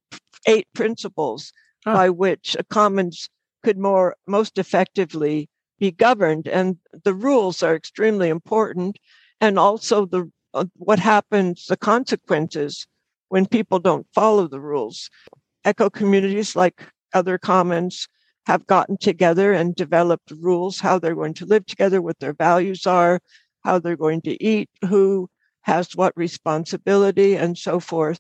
eight 0.47 0.67
principles 0.75 1.53
huh. 1.85 1.95
by 1.95 2.11
which 2.11 2.57
a 2.59 2.65
commons 2.65 3.29
could 3.63 3.79
more 3.79 4.17
most 4.27 4.59
effectively 4.59 5.49
be 5.79 5.91
governed 5.91 6.47
and 6.47 6.77
the 7.05 7.15
rules 7.15 7.63
are 7.63 7.75
extremely 7.75 8.29
important 8.29 8.99
and 9.41 9.59
also 9.59 10.07
the 10.07 10.31
uh, 10.55 10.65
what 10.77 10.99
happens 10.99 11.67
the 11.67 11.77
consequences 11.77 12.87
when 13.29 13.47
people 13.47 13.79
don't 13.79 14.07
follow 14.15 14.47
the 14.47 14.61
rules 14.61 15.11
eco 15.65 15.89
communities 15.89 16.55
like 16.57 16.83
other 17.15 17.39
commons 17.39 18.09
have 18.51 18.67
gotten 18.67 18.97
together 18.99 19.53
and 19.53 19.77
developed 19.77 20.33
rules 20.33 20.81
how 20.81 20.99
they're 20.99 21.15
going 21.23 21.35
to 21.35 21.47
live 21.47 21.65
together 21.67 22.03
what 22.03 22.19
their 22.19 22.33
values 22.35 22.85
are 22.87 23.21
how 23.65 23.79
they're 23.79 23.97
going 23.97 24.21
to 24.23 24.43
eat 24.43 24.69
who 24.89 25.29
has 25.63 25.95
what 25.95 26.13
responsibility 26.17 27.37
and 27.37 27.57
so 27.59 27.79
forth. 27.79 28.19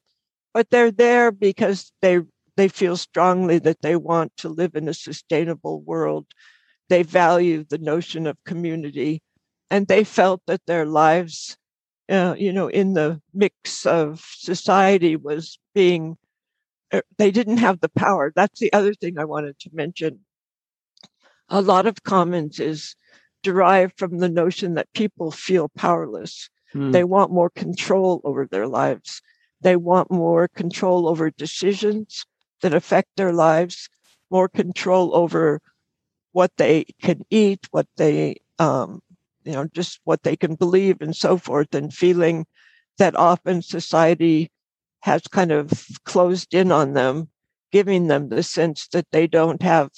But 0.54 0.70
they're 0.70 0.92
there 0.92 1.32
because 1.32 1.92
they 2.02 2.20
they 2.56 2.68
feel 2.68 2.96
strongly 2.96 3.58
that 3.60 3.80
they 3.82 3.96
want 3.96 4.36
to 4.38 4.48
live 4.48 4.74
in 4.74 4.88
a 4.88 4.94
sustainable 4.94 5.80
world. 5.80 6.26
They 6.88 7.02
value 7.02 7.64
the 7.64 7.78
notion 7.78 8.26
of 8.26 8.36
community 8.44 9.22
and 9.70 9.86
they 9.86 10.04
felt 10.04 10.42
that 10.46 10.66
their 10.66 10.86
lives 10.86 11.56
uh, 12.10 12.34
you 12.38 12.52
know 12.52 12.68
in 12.68 12.94
the 12.94 13.20
mix 13.34 13.86
of 13.86 14.20
society 14.36 15.16
was 15.16 15.58
being 15.74 16.16
they 17.18 17.30
didn't 17.30 17.58
have 17.58 17.80
the 17.80 17.88
power. 17.90 18.32
That's 18.34 18.60
the 18.60 18.72
other 18.72 18.94
thing 18.94 19.18
i 19.18 19.24
wanted 19.24 19.58
to 19.60 19.70
mention. 19.72 20.20
A 21.48 21.60
lot 21.60 21.86
of 21.86 22.02
commons 22.02 22.60
is 22.60 22.94
derived 23.42 23.98
from 23.98 24.18
the 24.18 24.28
notion 24.28 24.74
that 24.74 24.92
people 24.92 25.30
feel 25.30 25.68
powerless. 25.70 26.48
Hmm. 26.72 26.92
they 26.92 27.02
want 27.02 27.32
more 27.32 27.50
control 27.50 28.20
over 28.22 28.46
their 28.46 28.68
lives. 28.68 29.20
They 29.60 29.74
want 29.74 30.10
more 30.10 30.46
control 30.46 31.08
over 31.08 31.30
decisions 31.30 32.24
that 32.60 32.74
affect 32.74 33.08
their 33.16 33.32
lives 33.32 33.88
more 34.30 34.48
control 34.48 35.14
over 35.14 35.60
what 36.32 36.52
they 36.56 36.84
can 37.02 37.24
eat, 37.30 37.66
what 37.72 37.86
they, 37.96 38.36
um, 38.58 39.00
you 39.44 39.52
know, 39.52 39.66
just 39.66 40.00
what 40.04 40.22
they 40.22 40.36
can 40.36 40.54
believe 40.54 41.00
and 41.00 41.16
so 41.16 41.36
forth, 41.36 41.74
and 41.74 41.92
feeling 41.92 42.46
that 42.98 43.16
often 43.16 43.62
society 43.62 44.50
has 45.00 45.22
kind 45.22 45.52
of 45.52 45.86
closed 46.04 46.54
in 46.54 46.70
on 46.72 46.94
them 46.94 47.28
giving 47.72 48.08
them 48.08 48.28
the 48.28 48.42
sense 48.42 48.88
that 48.88 49.06
they 49.12 49.26
don't 49.26 49.62
have 49.62 49.90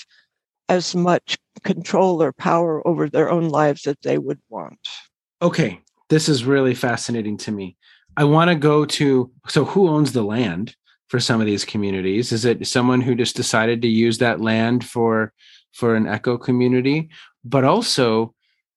as 0.69 0.95
much 0.95 1.39
control 1.65 2.23
or 2.23 2.33
power 2.33 2.87
over 2.87 3.09
their 3.09 3.31
own 3.31 3.49
lives 3.49 3.83
that 3.83 4.01
they 4.03 4.19
would 4.19 4.41
want. 4.49 4.79
Okay, 5.41 5.81
this 6.09 6.29
is 6.29 6.45
really 6.45 6.75
fascinating 6.75 7.37
to 7.39 7.53
me. 7.53 7.77
I 8.17 8.25
want 8.25 8.51
to 8.51 8.55
go 8.55 8.85
to 8.85 9.31
so 9.49 9.65
who 9.65 9.89
owns 9.89 10.13
the 10.13 10.23
land 10.23 10.77
for 11.09 11.19
some 11.21 11.41
of 11.41 11.47
these 11.47 11.65
communities? 11.65 12.33
Is 12.33 12.45
it 12.45 12.67
someone 12.67 13.01
who 13.01 13.15
just 13.15 13.37
decided 13.37 13.83
to 13.83 13.89
use 13.89 14.19
that 14.19 14.41
land 14.41 14.85
for 14.85 15.33
for 15.73 15.95
an 15.95 16.07
eco 16.07 16.39
community? 16.39 17.09
But 17.45 17.65
also, 17.65 18.35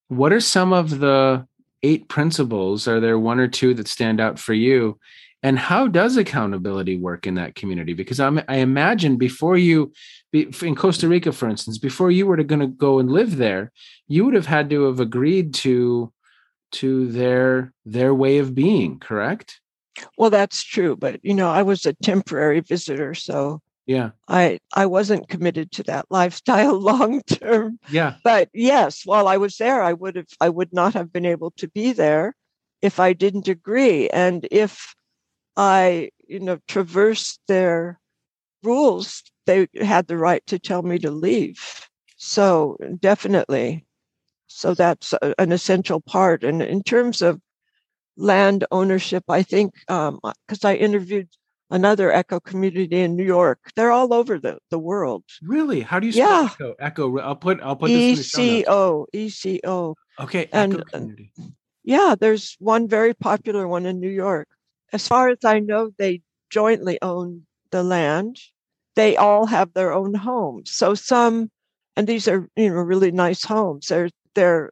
what 0.07 0.33
are 0.33 0.39
some 0.39 0.73
of 0.73 0.99
the 0.99 1.45
eight 1.83 2.07
principles? 2.07 2.87
Are 2.87 2.99
there 2.99 3.19
one 3.19 3.39
or 3.39 3.47
two 3.47 3.73
that 3.75 3.87
stand 3.87 4.19
out 4.19 4.39
for 4.39 4.53
you? 4.53 4.97
And 5.45 5.59
how 5.59 5.87
does 5.87 6.17
accountability 6.17 6.97
work 6.97 7.27
in 7.27 7.35
that 7.35 7.53
community? 7.53 7.93
Because 7.93 8.19
I'm, 8.19 8.41
I 8.47 8.55
imagine 8.55 9.15
before 9.15 9.57
you, 9.57 9.93
in 10.33 10.75
Costa 10.75 11.07
Rica, 11.07 11.31
for 11.31 11.47
instance, 11.47 11.77
before 11.77 12.09
you 12.09 12.25
were 12.25 12.41
going 12.41 12.61
to 12.61 12.67
go 12.67 12.97
and 12.97 13.11
live 13.11 13.37
there, 13.37 13.71
you 14.07 14.25
would 14.25 14.33
have 14.33 14.47
had 14.47 14.71
to 14.71 14.85
have 14.85 14.99
agreed 14.99 15.53
to 15.65 16.11
to 16.71 17.11
their 17.11 17.71
their 17.85 18.11
way 18.15 18.39
of 18.39 18.55
being. 18.55 18.97
Correct? 18.97 19.61
Well, 20.17 20.31
that's 20.31 20.63
true, 20.63 20.95
but 20.95 21.19
you 21.21 21.35
know, 21.35 21.51
I 21.51 21.61
was 21.61 21.85
a 21.85 21.93
temporary 21.93 22.61
visitor, 22.61 23.13
so 23.13 23.61
yeah 23.87 24.09
i 24.27 24.57
i 24.73 24.83
wasn't 24.83 25.29
committed 25.29 25.71
to 25.71 25.83
that 25.83 26.07
lifestyle 26.09 26.73
long 26.91 27.21
term 27.21 27.77
yeah 27.89 28.15
but 28.23 28.49
yes 28.51 29.05
while 29.05 29.27
i 29.27 29.37
was 29.37 29.57
there 29.57 29.83
i 29.83 29.93
would 29.93 30.15
have 30.15 30.25
i 30.41 30.49
would 30.49 30.73
not 30.73 30.95
have 30.95 31.13
been 31.13 31.23
able 31.23 31.51
to 31.51 31.67
be 31.67 31.93
there 31.93 32.33
if 32.81 32.99
i 32.99 33.13
didn't 33.13 33.47
agree 33.47 34.09
and 34.09 34.47
if 34.49 34.95
i 35.57 36.09
you 36.27 36.39
know 36.39 36.59
traversed 36.67 37.39
their 37.47 37.99
rules 38.63 39.23
they 39.45 39.67
had 39.81 40.07
the 40.07 40.17
right 40.17 40.45
to 40.47 40.57
tell 40.57 40.81
me 40.81 40.97
to 40.97 41.11
leave 41.11 41.87
so 42.17 42.77
definitely 42.99 43.85
so 44.47 44.73
that's 44.73 45.13
an 45.37 45.51
essential 45.51 46.01
part 46.01 46.43
and 46.43 46.61
in 46.61 46.81
terms 46.81 47.21
of 47.21 47.39
land 48.17 48.65
ownership 48.71 49.23
i 49.29 49.43
think 49.43 49.73
because 49.87 50.63
um, 50.63 50.69
i 50.69 50.75
interviewed 50.75 51.27
another 51.69 52.11
eco 52.11 52.39
community 52.39 53.01
in 53.01 53.15
New 53.15 53.23
York. 53.23 53.59
They're 53.75 53.91
all 53.91 54.13
over 54.13 54.39
the, 54.39 54.59
the 54.69 54.79
world. 54.79 55.23
Really? 55.41 55.81
How 55.81 55.99
do 55.99 56.07
you 56.07 56.13
spell 56.13 56.43
yeah. 56.43 56.49
echo? 56.51 56.75
Eco. 56.79 57.19
I'll 57.19 57.35
put 57.35 57.61
I'll 57.61 57.75
put 57.75 57.87
this 57.87 58.19
E 58.19 58.23
C 58.23 58.65
O 58.67 59.05
E 59.13 59.29
C 59.29 59.61
O. 59.63 59.95
Okay. 60.19 60.47
And 60.51 60.85
community. 60.91 61.31
yeah, 61.83 62.15
there's 62.19 62.55
one 62.59 62.87
very 62.87 63.13
popular 63.13 63.67
one 63.67 63.85
in 63.85 63.99
New 63.99 64.09
York. 64.09 64.47
As 64.93 65.07
far 65.07 65.29
as 65.29 65.43
I 65.43 65.59
know, 65.59 65.91
they 65.97 66.21
jointly 66.49 66.99
own 67.01 67.45
the 67.71 67.83
land. 67.83 68.39
They 68.95 69.17
all 69.17 69.45
have 69.45 69.73
their 69.73 69.91
own 69.91 70.13
homes. 70.13 70.71
So 70.71 70.93
some, 70.93 71.51
and 71.95 72.07
these 72.07 72.27
are 72.27 72.47
you 72.55 72.69
know 72.69 72.75
really 72.75 73.11
nice 73.11 73.43
homes. 73.43 73.87
They're 73.87 74.09
they're 74.35 74.71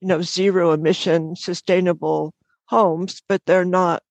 you 0.00 0.08
know 0.08 0.22
zero 0.22 0.72
emission, 0.72 1.36
sustainable 1.36 2.34
homes, 2.66 3.22
but 3.28 3.42
they're 3.46 3.64
not 3.64 4.02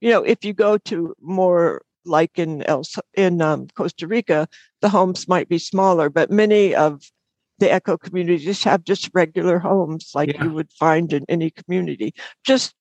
you 0.00 0.10
know, 0.10 0.22
if 0.22 0.44
you 0.44 0.52
go 0.52 0.78
to 0.78 1.14
more 1.20 1.82
like 2.04 2.38
in 2.38 2.62
El, 2.64 2.82
in 3.14 3.42
um, 3.42 3.66
Costa 3.74 4.06
Rica, 4.06 4.48
the 4.80 4.88
homes 4.88 5.26
might 5.26 5.48
be 5.48 5.58
smaller, 5.58 6.08
but 6.08 6.30
many 6.30 6.74
of 6.74 7.02
the 7.58 7.74
eco 7.74 7.96
communities 7.96 8.62
have 8.64 8.84
just 8.84 9.10
regular 9.14 9.58
homes 9.58 10.10
like 10.14 10.34
yeah. 10.34 10.44
you 10.44 10.50
would 10.50 10.70
find 10.72 11.12
in 11.12 11.24
any 11.28 11.50
community. 11.50 12.14
Just 12.44 12.74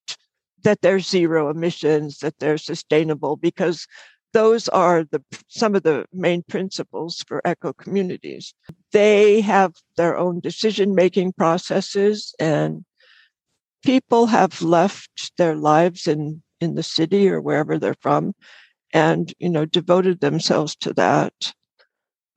that 0.66 0.82
they're 0.82 1.00
zero 1.00 1.50
emissions, 1.50 2.20
that 2.20 2.40
they're 2.40 2.58
sustainable, 2.58 3.38
because 3.38 3.88
those 4.34 4.68
are 4.70 5.06
the 5.06 5.24
some 5.48 5.76
of 5.76 5.84
the 5.84 6.06
main 6.12 6.44
principles 6.50 7.24
for 7.28 7.42
eco 7.46 7.72
communities. 7.72 8.54
They 8.92 9.40
have 9.42 9.74
their 9.96 10.18
own 10.18 10.42
decision 10.42 10.94
making 10.94 11.34
processes, 11.34 12.36
and 12.40 12.84
people 13.84 14.26
have 14.26 14.62
left 14.62 15.32
their 15.38 15.56
lives 15.56 16.08
in 16.08 16.42
in 16.60 16.76
the 16.76 16.84
city 16.84 17.30
or 17.30 17.40
wherever 17.40 17.78
they're 17.78 18.02
from 18.02 18.34
and 18.94 19.34
you 19.40 19.50
know 19.50 19.66
devoted 19.66 20.20
themselves 20.20 20.76
to 20.76 20.94
that 20.94 21.54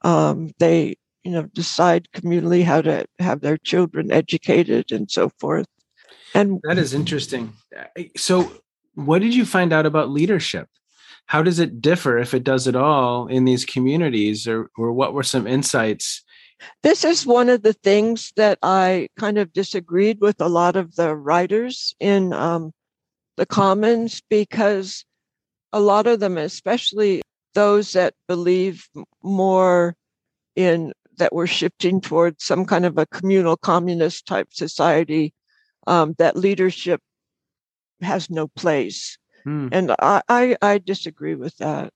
um, 0.03 0.51
they 0.59 0.97
you 1.25 1.31
know 1.31 1.45
decide 1.55 2.09
communally 2.15 2.63
how 2.65 2.81
to 2.83 3.07
have 3.19 3.41
their 3.41 3.59
children 3.59 4.13
educated 4.13 4.93
and 4.93 5.11
so 5.11 5.31
forth 5.41 5.67
and 6.35 6.61
that 6.65 6.79
is 6.79 6.95
interesting. 6.95 7.53
So 8.17 8.53
what 8.95 9.23
did 9.23 9.35
you 9.35 9.45
find 9.45 9.73
out 9.73 9.87
about 9.87 10.11
leadership? 10.11 10.69
How 11.27 11.43
does 11.43 11.59
it 11.59 11.81
differ 11.81 12.19
if 12.19 12.35
it 12.35 12.45
does 12.45 12.67
at 12.67 12.77
all 12.77 13.27
in 13.27 13.45
these 13.45 13.65
communities 13.65 14.49
or, 14.49 14.71
or 14.77 14.93
what 14.93 15.13
were 15.13 15.23
some 15.23 15.47
insights? 15.47 16.25
This 16.83 17.05
is 17.05 17.27
one 17.27 17.49
of 17.49 17.63
the 17.63 17.75
things 17.75 18.33
that 18.37 18.59
i 18.63 19.09
kind 19.17 19.39
of 19.39 19.53
disagreed 19.53 20.21
with 20.21 20.41
a 20.41 20.49
lot 20.49 20.75
of 20.75 20.97
the 20.97 21.15
writers 21.15 21.95
in 22.01 22.33
um, 22.33 22.73
the 23.37 23.47
commons 23.47 24.21
because 24.29 25.05
a 25.73 25.81
lot 25.81 26.07
of 26.07 26.19
them, 26.19 26.39
especially 26.39 27.23
those 27.55 27.93
that 27.93 28.15
believe 28.27 28.89
more 29.23 29.95
in 30.57 30.93
that 31.19 31.33
we're 31.33 31.47
shifting 31.47 32.01
towards 32.01 32.45
some 32.45 32.65
kind 32.65 32.85
of 32.85 32.97
a 32.99 33.07
communal 33.07 33.57
communist 33.57 34.27
type 34.27 34.49
society, 34.53 35.33
um, 35.89 36.15
that 36.19 36.37
leadership 36.37 37.01
has 38.01 38.31
no 38.31 38.47
place. 38.49 39.19
Hmm. 39.45 39.69
And 39.73 39.93
I, 39.99 40.23
I, 40.29 40.57
I 40.63 40.79
disagree 40.79 41.35
with 41.35 41.57
that. 41.57 41.93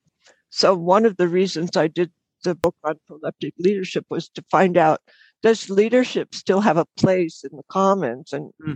So 0.51 0.75
one 0.75 1.07
of 1.07 1.17
the 1.17 1.29
reasons 1.29 1.77
I 1.77 1.89
did 1.89 2.11
the 2.45 2.55
book 2.57 2.75
on 2.83 2.97
proleptic 3.09 3.53
leadership 3.59 4.05
was 4.11 4.29
to 4.31 4.43
find 4.51 4.77
out 4.77 5.01
does 5.43 5.71
leadership 5.71 6.35
still 6.35 6.61
have 6.61 6.77
a 6.77 6.87
place 6.97 7.45
in 7.45 7.57
the 7.57 7.63
commons 7.69 8.33
and 8.33 8.51
hmm. 8.65 8.75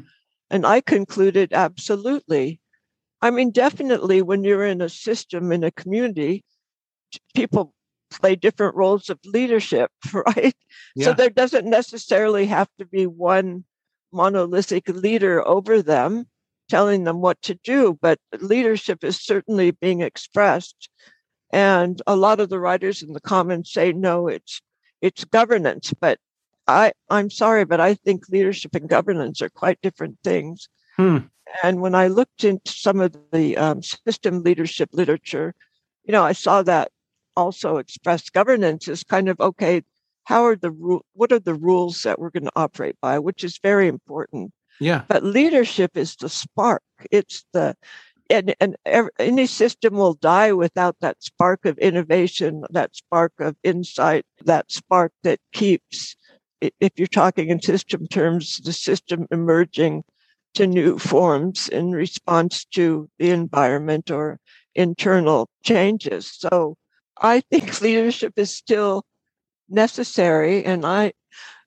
And 0.50 0.66
I 0.66 0.80
concluded 0.80 1.52
absolutely. 1.52 2.60
I 3.20 3.30
mean, 3.30 3.50
definitely 3.50 4.22
when 4.22 4.44
you're 4.44 4.66
in 4.66 4.80
a 4.80 4.88
system, 4.88 5.50
in 5.50 5.64
a 5.64 5.70
community, 5.72 6.44
people 7.34 7.72
play 8.10 8.36
different 8.36 8.76
roles 8.76 9.10
of 9.10 9.18
leadership, 9.24 9.90
right? 10.12 10.54
Yeah. 10.94 11.06
So 11.06 11.12
there 11.14 11.30
doesn't 11.30 11.66
necessarily 11.66 12.46
have 12.46 12.68
to 12.78 12.84
be 12.84 13.06
one 13.06 13.64
monolithic 14.16 14.88
leader 14.88 15.46
over 15.46 15.82
them 15.82 16.26
telling 16.68 17.04
them 17.04 17.20
what 17.20 17.40
to 17.42 17.54
do, 17.54 17.98
but 18.00 18.18
leadership 18.40 19.04
is 19.04 19.20
certainly 19.20 19.70
being 19.70 20.00
expressed. 20.00 20.88
And 21.52 22.02
a 22.06 22.16
lot 22.16 22.40
of 22.40 22.48
the 22.48 22.58
writers 22.58 23.02
in 23.02 23.12
the 23.12 23.20
commons 23.20 23.72
say, 23.72 23.92
no, 23.92 24.26
it's 24.28 24.60
it's 25.00 25.24
governance. 25.24 25.92
But 26.00 26.18
I, 26.66 26.92
I'm 27.10 27.30
sorry, 27.30 27.64
but 27.64 27.80
I 27.80 27.94
think 27.94 28.28
leadership 28.28 28.74
and 28.74 28.88
governance 28.88 29.40
are 29.42 29.48
quite 29.48 29.80
different 29.80 30.18
things. 30.24 30.68
Hmm. 30.96 31.18
And 31.62 31.80
when 31.80 31.94
I 31.94 32.08
looked 32.08 32.42
into 32.42 32.72
some 32.72 33.00
of 33.00 33.16
the 33.32 33.56
um, 33.56 33.82
system 33.82 34.42
leadership 34.42 34.90
literature, 34.92 35.54
you 36.04 36.12
know, 36.12 36.24
I 36.24 36.32
saw 36.32 36.62
that 36.62 36.90
also 37.36 37.76
expressed 37.76 38.32
governance 38.32 38.88
is 38.88 39.04
kind 39.04 39.28
of 39.28 39.40
okay. 39.40 39.82
How 40.26 40.44
are 40.44 40.56
the 40.56 40.70
rule? 40.70 41.04
What 41.14 41.32
are 41.32 41.38
the 41.38 41.54
rules 41.54 42.02
that 42.02 42.18
we're 42.18 42.30
going 42.30 42.44
to 42.44 42.52
operate 42.56 42.96
by? 43.00 43.18
Which 43.18 43.44
is 43.44 43.58
very 43.62 43.88
important. 43.88 44.52
Yeah. 44.80 45.02
But 45.08 45.24
leadership 45.24 45.96
is 45.96 46.16
the 46.16 46.28
spark. 46.28 46.82
It's 47.10 47.44
the 47.52 47.74
and, 48.28 48.54
and 48.60 48.76
any 49.20 49.46
system 49.46 49.94
will 49.94 50.14
die 50.14 50.52
without 50.52 50.96
that 51.00 51.22
spark 51.22 51.64
of 51.64 51.78
innovation, 51.78 52.64
that 52.70 52.96
spark 52.96 53.32
of 53.38 53.54
insight, 53.62 54.26
that 54.44 54.70
spark 54.70 55.12
that 55.22 55.38
keeps 55.52 56.16
if 56.60 56.92
you're 56.96 57.06
talking 57.06 57.50
in 57.50 57.60
system 57.60 58.06
terms, 58.08 58.60
the 58.64 58.72
system 58.72 59.26
emerging 59.30 60.02
to 60.54 60.66
new 60.66 60.98
forms 60.98 61.68
in 61.68 61.92
response 61.92 62.64
to 62.64 63.08
the 63.18 63.30
environment 63.30 64.10
or 64.10 64.40
internal 64.74 65.48
changes. 65.62 66.32
So 66.32 66.76
I 67.20 67.40
think 67.40 67.80
leadership 67.80 68.32
is 68.36 68.54
still 68.54 69.04
necessary. 69.68 70.64
And 70.64 70.84
I, 70.84 71.12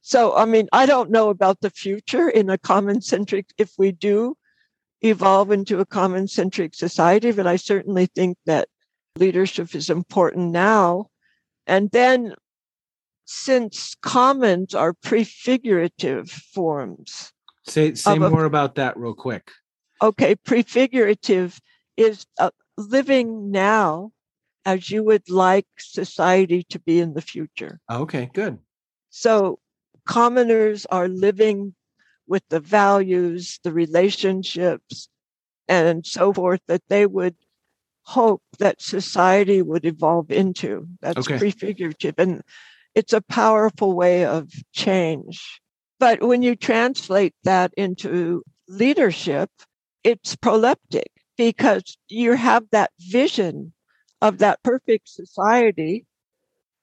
so, 0.02 0.36
I 0.36 0.46
mean, 0.46 0.68
I 0.72 0.86
don't 0.86 1.12
know 1.12 1.30
about 1.30 1.62
the 1.62 1.70
future 1.70 2.30
in 2.30 2.50
a 2.50 2.58
common 2.58 3.02
centric, 3.02 3.48
if 3.58 3.74
we 3.78 3.92
do 3.92 4.36
evolve 5.02 5.52
into 5.52 5.80
a 5.80 5.86
common 5.86 6.28
centric 6.28 6.76
society, 6.76 7.32
but 7.32 7.48
I 7.48 7.56
certainly 7.56 8.08
think 8.08 8.38
that 8.46 8.68
leadership 9.18 9.74
is 9.76 9.90
important 9.90 10.52
now. 10.52 11.08
And 11.68 11.92
then 11.92 12.34
since 13.32 13.96
commons 14.02 14.74
are 14.74 14.94
prefigurative 14.94 16.32
forms. 16.32 17.32
Say 17.68 17.94
say 17.94 18.18
more 18.18 18.46
about 18.46 18.74
that 18.76 18.98
real 18.98 19.14
quick. 19.14 19.52
Okay, 20.02 20.34
prefigurative 20.34 21.60
is 21.96 22.26
uh, 22.40 22.50
living 22.78 23.52
now 23.52 24.12
as 24.70 24.92
you 24.92 25.04
would 25.04 25.28
like 25.30 25.66
society 25.80 26.62
to 26.70 26.80
be 26.80 27.00
in 27.00 27.14
the 27.16 27.22
future. 27.22 27.80
Okay, 27.90 28.30
good. 28.34 28.60
So 29.10 29.58
commoners 30.06 30.86
are 30.98 31.08
living 31.08 31.74
with 32.28 32.44
the 32.50 32.60
values, 32.60 33.60
the 33.64 33.74
relationships, 33.74 35.10
and 35.68 36.06
so 36.06 36.32
forth 36.32 36.62
that 36.68 36.84
they 36.88 37.08
would 37.08 37.36
hope 38.04 38.44
that 38.60 38.80
society 38.80 39.64
would 39.64 39.86
evolve 39.86 40.30
into. 40.30 40.88
That's 41.02 41.18
Okay. 41.18 41.40
prefigurative. 41.40 42.16
And 42.20 42.42
it's 42.94 43.14
a 43.14 43.22
powerful 43.22 43.94
way 43.96 44.24
of 44.26 44.52
change. 44.72 45.62
But 46.00 46.22
when 46.22 46.44
you 46.44 46.56
translate 46.56 47.34
that 47.44 47.74
into 47.76 48.44
leadership, 48.68 49.50
it's 50.04 50.36
proleptic 50.36 51.10
because 51.38 51.98
you 52.08 52.34
have 52.34 52.66
that 52.72 52.92
vision 53.00 53.74
of 54.22 54.40
that 54.40 54.62
perfect 54.64 55.08
society 55.08 56.06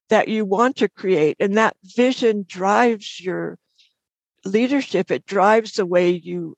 that 0.08 0.28
you 0.28 0.44
want 0.44 0.76
to 0.76 0.88
create. 0.88 1.36
And 1.40 1.56
that 1.56 1.76
vision 1.82 2.44
drives 2.48 3.20
your 3.20 3.58
leadership. 4.44 5.10
It 5.10 5.26
drives 5.26 5.72
the 5.72 5.86
way 5.86 6.10
you 6.10 6.56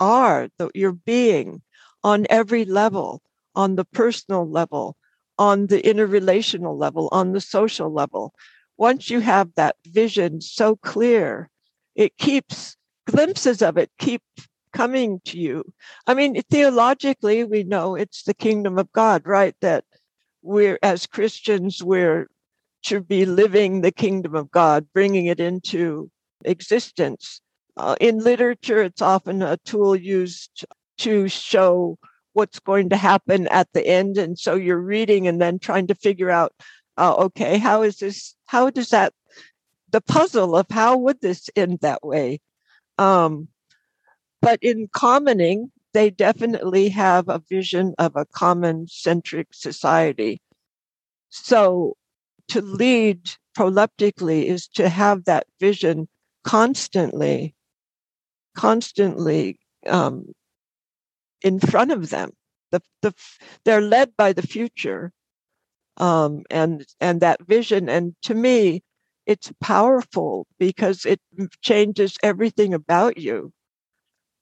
are, 0.00 0.48
the, 0.58 0.70
your 0.74 0.92
being 0.92 1.62
on 2.04 2.26
every 2.30 2.64
level, 2.64 3.22
on 3.54 3.76
the 3.76 3.84
personal 3.84 4.48
level, 4.48 4.96
on 5.38 5.66
the 5.66 5.80
interrelational 5.82 6.78
level, 6.78 7.08
on 7.12 7.32
the 7.32 7.40
social 7.40 7.92
level. 7.92 8.34
Once 8.76 9.10
you 9.10 9.20
have 9.20 9.54
that 9.54 9.76
vision 9.86 10.40
so 10.40 10.76
clear, 10.76 11.48
it 11.94 12.16
keeps 12.16 12.76
glimpses 13.06 13.62
of 13.62 13.76
it 13.76 13.90
keep 13.98 14.22
coming 14.72 15.20
to 15.24 15.38
you. 15.38 15.64
I 16.06 16.14
mean, 16.14 16.40
theologically, 16.50 17.42
we 17.44 17.64
know 17.64 17.94
it's 17.94 18.22
the 18.22 18.34
kingdom 18.34 18.78
of 18.78 18.92
God, 18.92 19.22
right? 19.26 19.54
That 19.60 19.84
we're, 20.42 20.78
as 20.82 21.06
Christians, 21.06 21.82
we're 21.82 22.28
to 22.84 23.00
be 23.00 23.26
living 23.26 23.80
the 23.80 23.92
kingdom 23.92 24.34
of 24.34 24.50
God, 24.50 24.86
bringing 24.94 25.26
it 25.26 25.40
into 25.40 26.10
existence. 26.44 27.40
Uh, 27.76 27.96
in 28.00 28.18
literature, 28.18 28.82
it's 28.82 29.02
often 29.02 29.42
a 29.42 29.56
tool 29.58 29.94
used 29.96 30.64
to 30.98 31.28
show 31.28 31.98
what's 32.32 32.60
going 32.60 32.88
to 32.90 32.96
happen 32.96 33.48
at 33.48 33.68
the 33.72 33.86
end. 33.86 34.18
And 34.18 34.38
so 34.38 34.54
you're 34.54 34.80
reading 34.80 35.26
and 35.26 35.40
then 35.40 35.58
trying 35.58 35.86
to 35.88 35.94
figure 35.94 36.30
out, 36.30 36.52
uh, 36.96 37.14
okay, 37.14 37.58
how 37.58 37.82
is 37.82 37.98
this, 37.98 38.34
how 38.46 38.70
does 38.70 38.90
that, 38.90 39.12
the 39.90 40.00
puzzle 40.00 40.56
of 40.56 40.66
how 40.70 40.96
would 40.96 41.20
this 41.20 41.50
end 41.56 41.78
that 41.80 42.04
way? 42.04 42.40
Um, 42.98 43.48
but 44.40 44.58
in 44.62 44.88
commoning, 44.92 45.70
they 45.94 46.10
definitely 46.10 46.88
have 46.90 47.28
a 47.28 47.42
vision 47.48 47.94
of 47.98 48.16
a 48.16 48.26
common 48.26 48.86
centric 48.88 49.48
society. 49.52 50.40
So 51.30 51.96
to 52.48 52.60
lead 52.62 53.30
proleptically 53.56 54.46
is 54.46 54.68
to 54.68 54.88
have 54.88 55.24
that 55.24 55.46
vision 55.60 56.08
constantly, 56.44 57.54
constantly 58.54 59.58
um, 59.86 60.32
in 61.42 61.60
front 61.60 61.92
of 61.92 62.10
them. 62.10 62.30
The, 62.70 62.82
the, 63.02 63.14
they're 63.64 63.80
led 63.80 64.16
by 64.16 64.32
the 64.32 64.46
future 64.46 65.12
um, 65.98 66.44
and 66.50 66.86
and 67.00 67.20
that 67.20 67.42
vision. 67.46 67.88
And 67.88 68.14
to 68.22 68.34
me, 68.34 68.82
it's 69.26 69.52
powerful 69.60 70.46
because 70.58 71.04
it 71.04 71.20
changes 71.62 72.16
everything 72.22 72.72
about 72.72 73.18
you. 73.18 73.52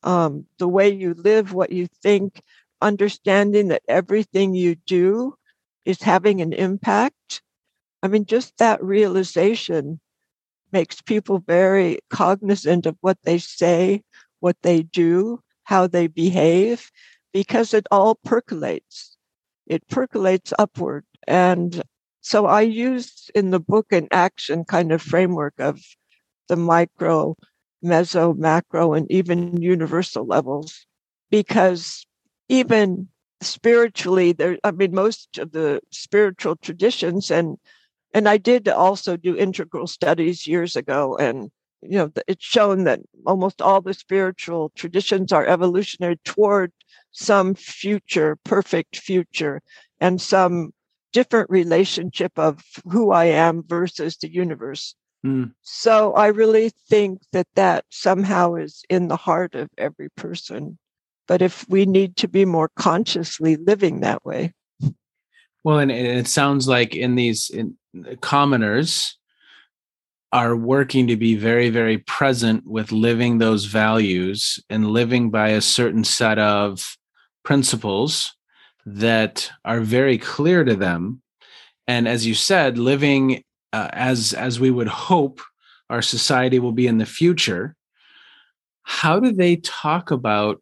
Um, 0.07 0.47
the 0.59 0.69
way 0.69 0.89
you 0.89 1.15
live, 1.15 1.53
what 1.53 1.73
you 1.73 1.89
think, 2.03 2.41
understanding 2.81 3.69
that 3.69 3.83
everything 3.89 4.55
you 4.55 4.77
do 4.87 5.35
is 5.85 6.01
having 6.01 6.41
an 6.41 6.53
impact. 6.53 7.43
I 8.03 8.09
mean, 8.09 8.25
just 8.25 8.57
that 8.59 8.83
realization 8.83 10.01
makes 10.73 11.01
people 11.01 11.41
very 11.41 11.99
cognizant 12.09 12.87
of 12.87 12.97
what 13.01 13.19
they 13.25 13.39
say, 13.39 14.03
what 14.41 14.57
they 14.63 14.83
do, 14.83 15.41
how 15.65 15.89
they 15.89 16.07
behave, 16.07 16.91
because 17.33 17.75
it 17.75 17.87
all 17.91 18.15
percolates. 18.15 19.17
It 19.67 19.89
percolates 19.89 20.53
upward. 20.59 21.05
And 21.27 21.83
so 22.21 22.47
I 22.47 22.61
use 22.63 23.29
in 23.35 23.51
the 23.51 23.61
book 23.61 23.87
an 23.91 24.07
action 24.13 24.65
kind 24.65 24.93
of 24.93 25.03
framework 25.03 25.55
of 25.59 25.81
the 26.49 26.57
micro, 26.57 27.37
meso, 27.85 28.37
macro, 28.37 28.95
and 28.95 29.11
even 29.11 29.61
universal 29.61 30.27
levels, 30.27 30.87
because 31.31 32.07
even 32.49 33.09
spiritually, 33.41 34.33
there, 34.33 34.59
I 34.65 34.71
mean, 34.71 34.95
most 34.95 35.39
of 35.39 35.53
the 35.53 35.81
spiritual 35.91 36.57
traditions 36.57 37.31
and 37.31 37.59
and 38.15 38.29
I 38.29 38.39
did 38.39 38.67
also 38.69 39.17
do 39.17 39.37
integral 39.37 39.87
studies 39.87 40.47
years 40.47 40.75
ago, 40.77 41.17
and 41.19 41.51
you 41.83 41.99
know, 41.99 42.11
it's 42.27 42.45
shown 42.45 42.85
that 42.85 43.01
almost 43.27 43.61
all 43.61 43.81
the 43.83 43.95
spiritual 43.95 44.73
traditions 44.75 45.33
are 45.33 45.47
evolutionary 45.47 46.17
toward 46.25 46.73
some 47.13 47.55
future, 47.55 48.37
perfect 48.45 48.97
future, 48.97 49.61
and 50.01 50.21
some 50.21 50.73
different 51.13 51.51
relationship 51.51 52.33
of 52.39 52.63
who 52.91 53.11
I 53.13 53.27
am 53.27 53.63
versus 53.67 54.17
the 54.17 54.33
universe. 54.33 54.95
Mm. 55.27 55.53
So 55.63 56.13
I 56.13 56.29
really 56.29 56.71
think 56.89 57.21
that 57.33 57.49
that 57.57 57.85
somehow 57.91 58.55
is 58.55 58.85
in 58.89 59.09
the 59.09 59.17
heart 59.17 59.55
of 59.55 59.69
every 59.77 60.09
person. 60.11 60.79
But 61.27 61.43
if 61.43 61.69
we 61.69 61.87
need 61.87 62.17
to 62.19 62.29
be 62.29 62.45
more 62.45 62.71
consciously 62.77 63.57
living 63.57 64.01
that 64.01 64.25
way. 64.25 64.55
Well, 65.65 65.81
and, 65.81 65.91
and 65.91 66.07
it 66.07 66.29
sounds 66.29 66.69
like 66.69 66.95
in 66.95 67.17
these 67.17 67.51
in, 67.51 67.77
commoners 68.21 69.19
are 70.33 70.55
working 70.55 71.09
to 71.09 71.17
be 71.17 71.35
very, 71.35 71.71
very 71.71 71.99
present 71.99 72.65
with 72.67 72.93
living 72.93 73.39
those 73.39 73.65
values 73.65 74.61
and 74.71 74.89
living 74.91 75.31
by 75.31 75.49
a 75.49 75.61
certain 75.61 76.05
set 76.05 76.39
of 76.39 76.97
principles 77.45 78.35
that 78.85 79.51
are 79.65 79.81
very 79.81 80.19
clear 80.19 80.63
to 80.63 80.77
them. 80.77 81.23
And 81.89 82.07
as 82.07 82.27
you 82.27 82.35
said, 82.35 82.79
living 82.79 83.43
uh, 83.73 83.89
as 83.93 84.33
as 84.33 84.61
we 84.61 84.71
would 84.71 84.89
hope 84.89 85.41
our 85.89 86.03
society 86.03 86.59
will 86.59 86.73
be 86.73 86.87
in 86.87 86.99
the 86.99 87.07
future. 87.07 87.75
How 88.83 89.21
do 89.21 89.33
they 89.33 89.57
talk 89.57 90.11
about 90.11 90.61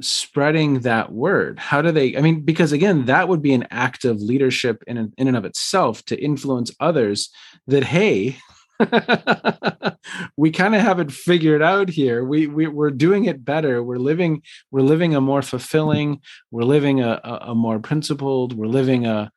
spreading 0.00 0.80
that 0.80 1.12
word 1.12 1.58
how 1.58 1.82
do 1.82 1.92
they 1.92 2.16
i 2.16 2.20
mean 2.22 2.40
because 2.40 2.72
again 2.72 3.04
that 3.04 3.28
would 3.28 3.42
be 3.42 3.52
an 3.52 3.66
act 3.70 4.06
of 4.06 4.22
leadership 4.22 4.82
in, 4.86 5.12
in 5.18 5.28
and 5.28 5.36
of 5.36 5.44
itself 5.44 6.02
to 6.04 6.18
influence 6.18 6.70
others 6.80 7.30
that 7.66 7.84
hey 7.84 8.36
we 10.36 10.50
kind 10.50 10.74
of 10.74 10.80
have 10.80 10.98
it 10.98 11.12
figured 11.12 11.62
out 11.62 11.90
here 11.90 12.24
we, 12.24 12.46
we 12.46 12.66
we're 12.66 12.90
doing 12.90 13.26
it 13.26 13.44
better 13.44 13.82
we're 13.82 13.98
living 13.98 14.42
we're 14.70 14.80
living 14.80 15.14
a 15.14 15.20
more 15.20 15.42
fulfilling 15.42 16.20
we're 16.50 16.62
living 16.62 17.02
a, 17.02 17.20
a, 17.22 17.50
a 17.50 17.54
more 17.54 17.78
principled 17.78 18.56
we're 18.56 18.66
living 18.66 19.04
a 19.04 19.30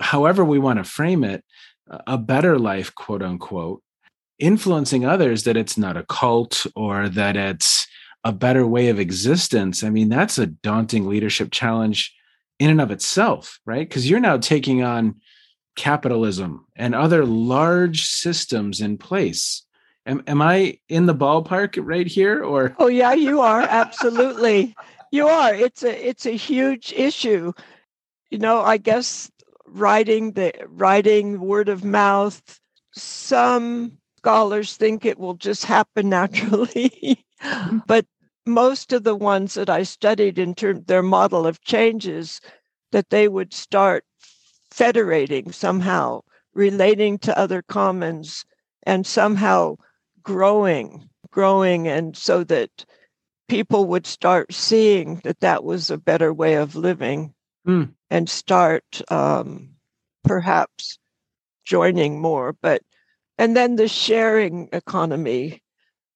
however 0.00 0.44
we 0.44 0.58
want 0.58 0.78
to 0.78 0.84
frame 0.84 1.22
it 1.22 1.44
a 1.88 2.18
better 2.18 2.58
life 2.58 2.94
quote 2.94 3.22
unquote 3.22 3.82
influencing 4.38 5.04
others 5.04 5.44
that 5.44 5.56
it's 5.56 5.78
not 5.78 5.96
a 5.96 6.04
cult 6.04 6.66
or 6.74 7.08
that 7.08 7.36
it's 7.36 7.86
a 8.24 8.32
better 8.32 8.66
way 8.66 8.88
of 8.88 8.98
existence, 8.98 9.82
I 9.82 9.90
mean, 9.90 10.08
that's 10.08 10.38
a 10.38 10.46
daunting 10.46 11.08
leadership 11.08 11.50
challenge 11.50 12.14
in 12.58 12.70
and 12.70 12.80
of 12.80 12.90
itself, 12.90 13.58
right? 13.64 13.88
Because 13.88 14.08
you're 14.08 14.20
now 14.20 14.38
taking 14.38 14.82
on 14.82 15.20
capitalism 15.74 16.66
and 16.76 16.94
other 16.94 17.24
large 17.24 18.04
systems 18.04 18.80
in 18.80 18.98
place. 18.98 19.64
Am, 20.06 20.22
am 20.26 20.42
I 20.42 20.78
in 20.88 21.06
the 21.06 21.14
ballpark 21.14 21.78
right 21.80 22.06
here 22.06 22.42
or 22.44 22.74
Oh 22.78 22.88
yeah, 22.88 23.12
you 23.12 23.40
are 23.40 23.62
absolutely. 23.70 24.74
You 25.10 25.28
are. 25.28 25.54
It's 25.54 25.82
a 25.82 26.08
it's 26.08 26.26
a 26.26 26.36
huge 26.36 26.92
issue. 26.92 27.52
You 28.30 28.38
know, 28.38 28.60
I 28.60 28.78
guess 28.78 29.30
writing 29.66 30.32
the 30.32 30.52
writing 30.68 31.40
word 31.40 31.68
of 31.68 31.84
mouth. 31.84 32.60
Some 32.94 33.98
scholars 34.18 34.76
think 34.76 35.04
it 35.04 35.18
will 35.18 35.34
just 35.34 35.64
happen 35.64 36.08
naturally 36.08 37.24
mm-hmm. 37.42 37.78
but 37.86 38.06
most 38.46 38.92
of 38.92 39.04
the 39.04 39.16
ones 39.16 39.54
that 39.54 39.70
I 39.70 39.82
studied 39.82 40.38
in 40.38 40.54
terms 40.54 40.84
their 40.86 41.02
model 41.02 41.46
of 41.46 41.62
changes 41.62 42.40
that 42.90 43.10
they 43.10 43.28
would 43.28 43.52
start 43.52 44.04
federating 44.70 45.52
somehow, 45.52 46.22
relating 46.54 47.18
to 47.18 47.38
other 47.38 47.62
commons, 47.62 48.44
and 48.84 49.06
somehow 49.06 49.76
growing, 50.22 51.08
growing, 51.30 51.86
and 51.86 52.16
so 52.16 52.42
that 52.44 52.84
people 53.48 53.86
would 53.86 54.06
start 54.06 54.52
seeing 54.52 55.20
that 55.24 55.40
that 55.40 55.62
was 55.62 55.90
a 55.90 55.98
better 55.98 56.32
way 56.32 56.54
of 56.54 56.74
living 56.74 57.32
Mm. 57.66 57.94
and 58.10 58.28
start 58.28 59.00
um, 59.08 59.70
perhaps 60.24 60.98
joining 61.64 62.20
more. 62.20 62.54
But 62.60 62.82
and 63.38 63.56
then 63.56 63.76
the 63.76 63.88
sharing 63.88 64.68
economy 64.72 65.62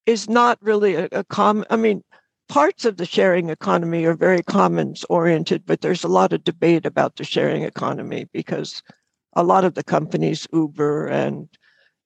is 0.06 0.28
not 0.28 0.58
really 0.60 0.94
a, 0.96 1.08
a 1.12 1.24
common. 1.24 1.66
I 1.70 1.76
mean, 1.76 2.02
parts 2.48 2.84
of 2.84 2.96
the 2.96 3.06
sharing 3.06 3.50
economy 3.50 4.04
are 4.06 4.14
very 4.14 4.42
commons 4.42 5.04
oriented, 5.08 5.64
but 5.66 5.80
there's 5.80 6.04
a 6.04 6.08
lot 6.08 6.32
of 6.32 6.44
debate 6.44 6.86
about 6.86 7.16
the 7.16 7.24
sharing 7.24 7.62
economy 7.62 8.26
because 8.32 8.82
a 9.34 9.42
lot 9.44 9.64
of 9.64 9.74
the 9.74 9.84
companies, 9.84 10.46
Uber 10.52 11.08
and 11.08 11.48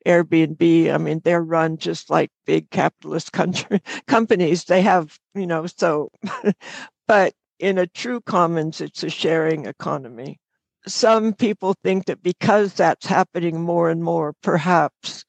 Airbnb, 0.06 0.92
I 0.92 0.98
mean, 0.98 1.20
they're 1.24 1.42
run 1.42 1.76
just 1.78 2.10
like 2.10 2.30
big 2.46 2.70
capitalist 2.70 3.32
country 3.32 3.80
companies. 4.06 4.64
They 4.64 4.82
have, 4.82 5.18
you 5.34 5.46
know, 5.46 5.66
so, 5.66 6.10
but 7.08 7.34
in 7.60 7.78
a 7.78 7.86
true 7.86 8.20
commons, 8.20 8.80
it's 8.80 9.02
a 9.02 9.10
sharing 9.10 9.66
economy. 9.66 10.40
Some 10.86 11.34
people 11.34 11.74
think 11.84 12.06
that 12.06 12.22
because 12.22 12.72
that's 12.72 13.06
happening 13.06 13.60
more 13.60 13.90
and 13.90 14.02
more, 14.02 14.32
perhaps 14.42 15.24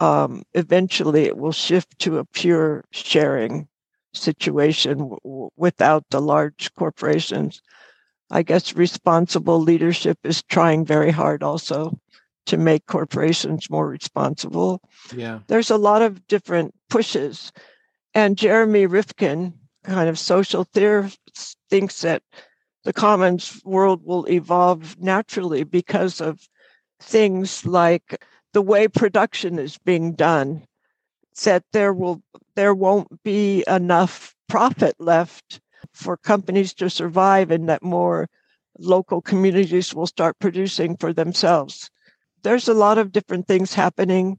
um, 0.00 0.42
eventually 0.54 1.24
it 1.24 1.36
will 1.36 1.52
shift 1.52 1.98
to 2.00 2.18
a 2.18 2.24
pure 2.24 2.84
sharing 2.90 3.68
situation 4.14 4.98
w- 4.98 5.50
without 5.56 6.04
the 6.10 6.20
large 6.20 6.74
corporations. 6.74 7.60
I 8.30 8.42
guess 8.42 8.74
responsible 8.74 9.60
leadership 9.60 10.18
is 10.24 10.42
trying 10.44 10.86
very 10.86 11.10
hard 11.10 11.42
also 11.42 11.98
to 12.46 12.56
make 12.56 12.86
corporations 12.86 13.68
more 13.68 13.86
responsible. 13.86 14.80
Yeah. 15.14 15.40
There's 15.48 15.70
a 15.70 15.76
lot 15.76 16.00
of 16.00 16.26
different 16.26 16.74
pushes. 16.88 17.52
And 18.14 18.38
Jeremy 18.38 18.86
Rifkin, 18.86 19.59
kind 19.84 20.08
of 20.08 20.18
social 20.18 20.64
theorist, 20.64 21.18
thinks 21.68 22.00
that 22.02 22.22
the 22.84 22.92
commons 22.92 23.60
world 23.64 24.00
will 24.04 24.26
evolve 24.26 24.98
naturally 24.98 25.64
because 25.64 26.20
of 26.20 26.48
things 27.00 27.64
like 27.66 28.22
the 28.52 28.62
way 28.62 28.88
production 28.88 29.58
is 29.58 29.78
being 29.78 30.12
done 30.12 30.66
that 31.44 31.64
there 31.72 31.92
will 31.94 32.22
there 32.54 32.74
won't 32.74 33.22
be 33.22 33.64
enough 33.66 34.34
profit 34.48 34.94
left 34.98 35.60
for 35.92 36.16
companies 36.16 36.74
to 36.74 36.90
survive 36.90 37.50
and 37.50 37.68
that 37.68 37.82
more 37.82 38.28
local 38.78 39.20
communities 39.20 39.94
will 39.94 40.06
start 40.06 40.38
producing 40.38 40.96
for 40.96 41.12
themselves. 41.12 41.90
There's 42.42 42.68
a 42.68 42.74
lot 42.74 42.98
of 42.98 43.12
different 43.12 43.46
things 43.46 43.74
happening 43.74 44.38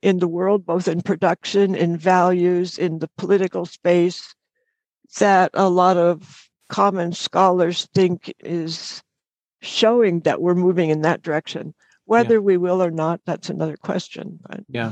in 0.00 0.18
the 0.18 0.28
world 0.28 0.64
both 0.64 0.86
in 0.86 1.02
production 1.02 1.74
in 1.74 1.96
values 1.96 2.78
in 2.78 3.00
the 3.00 3.10
political 3.18 3.66
space 3.66 4.34
that 5.18 5.50
a 5.54 5.68
lot 5.68 5.96
of 5.96 6.48
common 6.68 7.12
scholars 7.12 7.88
think 7.94 8.32
is 8.40 9.02
showing 9.60 10.20
that 10.20 10.40
we're 10.40 10.54
moving 10.54 10.90
in 10.90 11.02
that 11.02 11.22
direction 11.22 11.74
whether 12.08 12.34
yeah. 12.34 12.40
we 12.40 12.56
will 12.56 12.82
or 12.82 12.90
not, 12.90 13.20
that's 13.26 13.50
another 13.50 13.76
question. 13.76 14.40
But. 14.48 14.60
Yeah. 14.68 14.90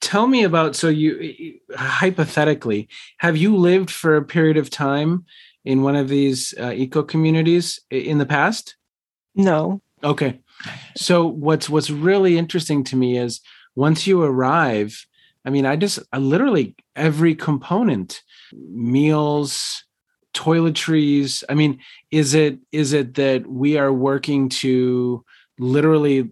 Tell 0.00 0.28
me 0.28 0.44
about 0.44 0.76
so 0.76 0.88
you 0.88 1.58
hypothetically 1.74 2.88
have 3.18 3.36
you 3.36 3.56
lived 3.56 3.90
for 3.90 4.16
a 4.16 4.24
period 4.24 4.56
of 4.56 4.70
time 4.70 5.24
in 5.64 5.82
one 5.82 5.96
of 5.96 6.08
these 6.08 6.54
uh, 6.60 6.70
eco 6.70 7.02
communities 7.02 7.80
in 7.90 8.18
the 8.18 8.26
past? 8.26 8.76
No. 9.34 9.82
Okay. 10.04 10.40
So 10.96 11.26
what's 11.26 11.68
what's 11.68 11.90
really 11.90 12.38
interesting 12.38 12.84
to 12.84 12.96
me 12.96 13.18
is 13.18 13.40
once 13.74 14.06
you 14.06 14.22
arrive, 14.22 15.04
I 15.44 15.50
mean, 15.50 15.66
I 15.66 15.74
just 15.74 15.98
I 16.12 16.18
literally 16.18 16.76
every 16.96 17.34
component, 17.34 18.22
meals, 18.52 19.84
toiletries. 20.34 21.44
I 21.48 21.54
mean, 21.54 21.80
is 22.10 22.34
it 22.34 22.58
is 22.70 22.92
it 22.92 23.14
that 23.14 23.46
we 23.46 23.78
are 23.78 23.92
working 23.92 24.48
to 24.48 25.24
literally 25.58 26.30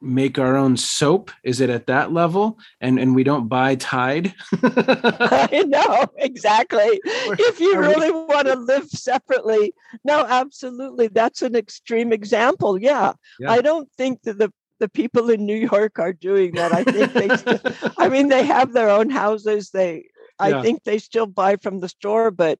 make 0.00 0.38
our 0.38 0.56
own 0.56 0.76
soap? 0.76 1.30
Is 1.42 1.60
it 1.60 1.70
at 1.70 1.86
that 1.86 2.12
level? 2.12 2.58
And 2.80 2.98
and 2.98 3.14
we 3.14 3.24
don't 3.24 3.48
buy 3.48 3.74
tide? 3.74 4.34
I 4.62 5.64
know 5.66 6.06
exactly. 6.16 7.00
If 7.04 7.58
you 7.58 7.78
really 7.78 8.10
we... 8.10 8.24
want 8.24 8.46
to 8.46 8.54
live 8.54 8.88
separately 8.88 9.72
no 10.04 10.24
absolutely. 10.28 11.08
That's 11.08 11.42
an 11.42 11.56
extreme 11.56 12.12
example 12.12 12.80
yeah, 12.80 13.12
yeah. 13.40 13.50
i 13.50 13.60
don't 13.60 13.90
think 13.92 14.22
that 14.22 14.38
the 14.38 14.52
the 14.78 14.88
people 14.88 15.30
in 15.30 15.44
new 15.44 15.56
york 15.56 15.98
are 15.98 16.12
doing 16.12 16.52
that 16.52 16.72
i 16.72 16.84
think 16.84 17.12
they 17.12 17.36
still, 17.36 17.60
i 17.98 18.08
mean 18.08 18.28
they 18.28 18.44
have 18.44 18.72
their 18.72 18.90
own 18.90 19.10
houses 19.10 19.70
they 19.70 20.04
i 20.38 20.50
yeah. 20.50 20.62
think 20.62 20.84
they 20.84 20.98
still 20.98 21.26
buy 21.26 21.56
from 21.56 21.80
the 21.80 21.88
store 21.88 22.30
but 22.30 22.58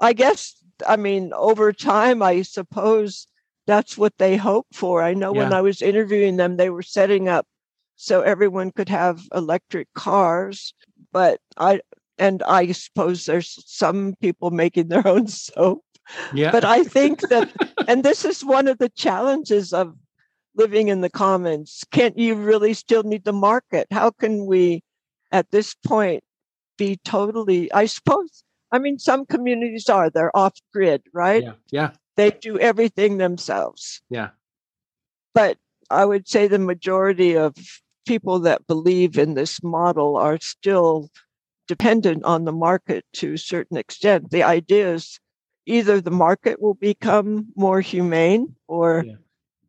i 0.00 0.12
guess 0.12 0.54
i 0.86 0.96
mean 0.96 1.32
over 1.34 1.72
time 1.72 2.22
i 2.22 2.42
suppose 2.42 3.26
that's 3.66 3.96
what 3.96 4.16
they 4.18 4.36
hope 4.36 4.66
for. 4.72 5.02
I 5.02 5.14
know 5.14 5.34
yeah. 5.34 5.44
when 5.44 5.52
I 5.52 5.60
was 5.60 5.82
interviewing 5.82 6.36
them, 6.36 6.56
they 6.56 6.70
were 6.70 6.82
setting 6.82 7.28
up 7.28 7.46
so 7.96 8.22
everyone 8.22 8.72
could 8.72 8.88
have 8.88 9.20
electric 9.34 9.92
cars, 9.94 10.74
but 11.12 11.40
I 11.56 11.80
and 12.18 12.42
I 12.42 12.72
suppose 12.72 13.26
there's 13.26 13.62
some 13.66 14.14
people 14.20 14.50
making 14.50 14.88
their 14.88 15.06
own 15.06 15.26
soap. 15.28 15.84
Yeah. 16.32 16.50
But 16.50 16.64
I 16.64 16.84
think 16.84 17.20
that 17.28 17.50
and 17.88 18.04
this 18.04 18.24
is 18.24 18.44
one 18.44 18.68
of 18.68 18.78
the 18.78 18.90
challenges 18.90 19.72
of 19.72 19.94
living 20.56 20.88
in 20.88 21.00
the 21.00 21.10
commons. 21.10 21.84
Can't 21.90 22.18
you 22.18 22.34
really 22.34 22.74
still 22.74 23.02
need 23.02 23.24
the 23.24 23.32
market? 23.32 23.86
How 23.90 24.10
can 24.10 24.46
we 24.46 24.82
at 25.32 25.50
this 25.50 25.74
point 25.74 26.22
be 26.76 26.98
totally 27.04 27.72
I 27.72 27.86
suppose 27.86 28.44
I 28.72 28.78
mean 28.78 28.98
some 28.98 29.26
communities 29.26 29.88
are 29.88 30.10
they're 30.10 30.36
off 30.36 30.54
grid, 30.72 31.02
right? 31.12 31.42
Yeah. 31.42 31.52
Yeah. 31.70 31.90
They 32.16 32.30
do 32.30 32.58
everything 32.58 33.18
themselves. 33.18 34.00
Yeah. 34.08 34.30
But 35.34 35.58
I 35.90 36.04
would 36.04 36.28
say 36.28 36.46
the 36.46 36.58
majority 36.58 37.36
of 37.36 37.54
people 38.06 38.38
that 38.40 38.66
believe 38.66 39.18
in 39.18 39.34
this 39.34 39.62
model 39.62 40.16
are 40.16 40.38
still 40.40 41.10
dependent 41.66 42.24
on 42.24 42.44
the 42.44 42.52
market 42.52 43.04
to 43.14 43.34
a 43.34 43.38
certain 43.38 43.76
extent. 43.76 44.30
The 44.30 44.42
idea 44.42 44.94
is 44.94 45.18
either 45.66 46.00
the 46.00 46.10
market 46.10 46.60
will 46.60 46.74
become 46.74 47.46
more 47.56 47.80
humane 47.80 48.54
or 48.68 49.04
yeah. 49.06 49.14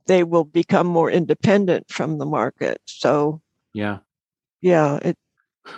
They 0.08 0.24
will 0.24 0.44
become 0.44 0.88
more 0.88 1.10
independent 1.10 1.90
from 1.90 2.18
the 2.18 2.26
market. 2.26 2.80
So, 2.86 3.42
yeah. 3.74 4.00
Yeah. 4.62 4.98
It, 5.02 5.18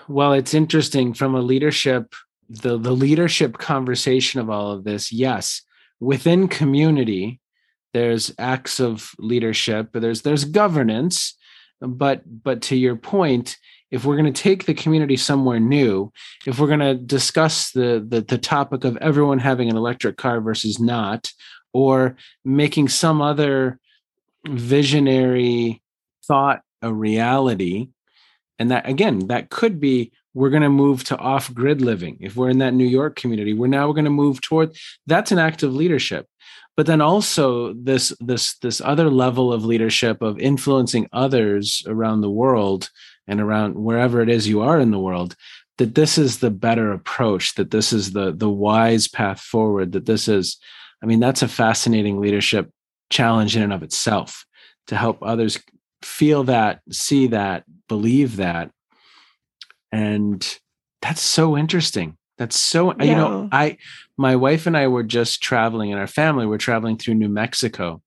well, 0.08 0.34
it's 0.34 0.54
interesting 0.54 1.14
from 1.14 1.36
a 1.36 1.42
leadership, 1.42 2.14
the, 2.50 2.78
the 2.78 2.92
leadership 2.92 3.58
conversation 3.58 4.40
of 4.40 4.50
all 4.50 4.72
of 4.72 4.84
this. 4.84 5.12
Yes, 5.12 5.62
within 6.00 6.48
community 6.48 7.40
there's 7.94 8.34
acts 8.38 8.80
of 8.80 9.12
leadership 9.18 9.90
but 9.92 10.02
there's 10.02 10.22
there's 10.22 10.46
governance 10.46 11.36
but 11.82 12.22
but 12.44 12.62
to 12.62 12.76
your 12.76 12.96
point 12.96 13.58
if 13.90 14.04
we're 14.04 14.18
going 14.18 14.32
to 14.32 14.44
take 14.44 14.66
the 14.66 14.74
community 14.74 15.18
somewhere 15.18 15.60
new 15.60 16.12
if 16.46 16.60
we're 16.60 16.68
going 16.68 16.80
to 16.80 16.96
discuss 16.96 17.72
the, 17.72 18.06
the 18.08 18.22
the 18.22 18.38
topic 18.38 18.84
of 18.84 18.98
everyone 18.98 19.40
having 19.40 19.70
an 19.70 19.78
electric 19.78 20.18
car 20.18 20.42
versus 20.42 20.80
not 20.80 21.32
or 21.74 22.16
making 22.46 22.88
some 22.88 23.22
other 23.22 23.80
visionary 24.50 25.82
thought 26.26 26.62
a 26.82 26.94
reality 26.94 27.90
and 28.60 28.72
that 28.72 28.88
again 28.88 29.28
that 29.28 29.50
could 29.50 29.80
be 29.80 30.12
we're 30.38 30.52
going 30.52 30.62
to 30.62 30.70
move 30.70 31.04
to 31.04 31.18
off 31.18 31.52
grid 31.52 31.82
living. 31.82 32.18
If 32.20 32.36
we're 32.36 32.52
in 32.52 32.60
that 32.60 32.76
New 32.76 32.86
York 32.86 33.16
community, 33.16 33.54
we're 33.56 33.66
now 33.66 33.92
going 33.92 34.06
to 34.06 34.12
move 34.12 34.40
toward 34.40 34.78
that's 35.08 35.32
an 35.32 35.40
act 35.40 35.64
of 35.64 35.74
leadership. 35.74 36.28
But 36.76 36.86
then 36.86 37.02
also 37.02 37.74
this 37.74 38.14
this 38.20 38.56
this 38.60 38.80
other 38.80 39.10
level 39.10 39.52
of 39.52 39.66
leadership 39.66 40.22
of 40.22 40.40
influencing 40.40 41.08
others 41.12 41.82
around 41.88 42.22
the 42.22 42.30
world 42.30 42.92
and 43.28 43.42
around 43.42 43.76
wherever 43.76 44.22
it 44.22 44.30
is 44.30 44.48
you 44.48 44.62
are 44.62 44.80
in 44.80 44.92
the 44.92 45.00
world 45.00 45.36
that 45.80 45.96
this 45.96 46.20
is 46.20 46.40
the 46.40 46.52
better 46.52 46.92
approach 46.92 47.56
that 47.56 47.72
this 47.72 47.92
is 47.92 48.12
the 48.12 48.32
the 48.32 48.50
wise 48.50 49.08
path 49.08 49.40
forward 49.40 49.92
that 49.92 50.06
this 50.06 50.28
is 50.28 50.58
i 51.04 51.06
mean 51.06 51.20
that's 51.20 51.42
a 51.42 51.48
fascinating 51.48 52.22
leadership 52.22 52.72
challenge 53.10 53.56
in 53.56 53.64
and 53.64 53.74
of 53.74 53.84
itself 53.84 54.46
to 54.88 54.96
help 54.96 55.20
others 55.22 55.60
feel 56.02 56.44
that 56.44 56.82
see 56.92 57.28
that 57.28 57.64
believe 57.88 58.38
that 58.38 58.72
and 59.92 60.60
that's 61.02 61.22
so 61.22 61.58
interesting 61.58 62.18
that's 62.38 62.60
so 62.60 62.94
yeah. 62.96 63.04
you 63.04 63.16
know 63.16 63.50
i 63.52 63.78
my 64.18 64.36
wife 64.36 64.68
and 64.68 64.78
i 64.78 64.88
were 64.88 65.04
just 65.04 65.42
traveling 65.42 65.92
and 65.92 66.00
our 66.00 66.08
family 66.08 66.46
were 66.46 66.58
traveling 66.58 66.98
through 66.98 67.14
new 67.14 67.30
mexico 67.30 68.02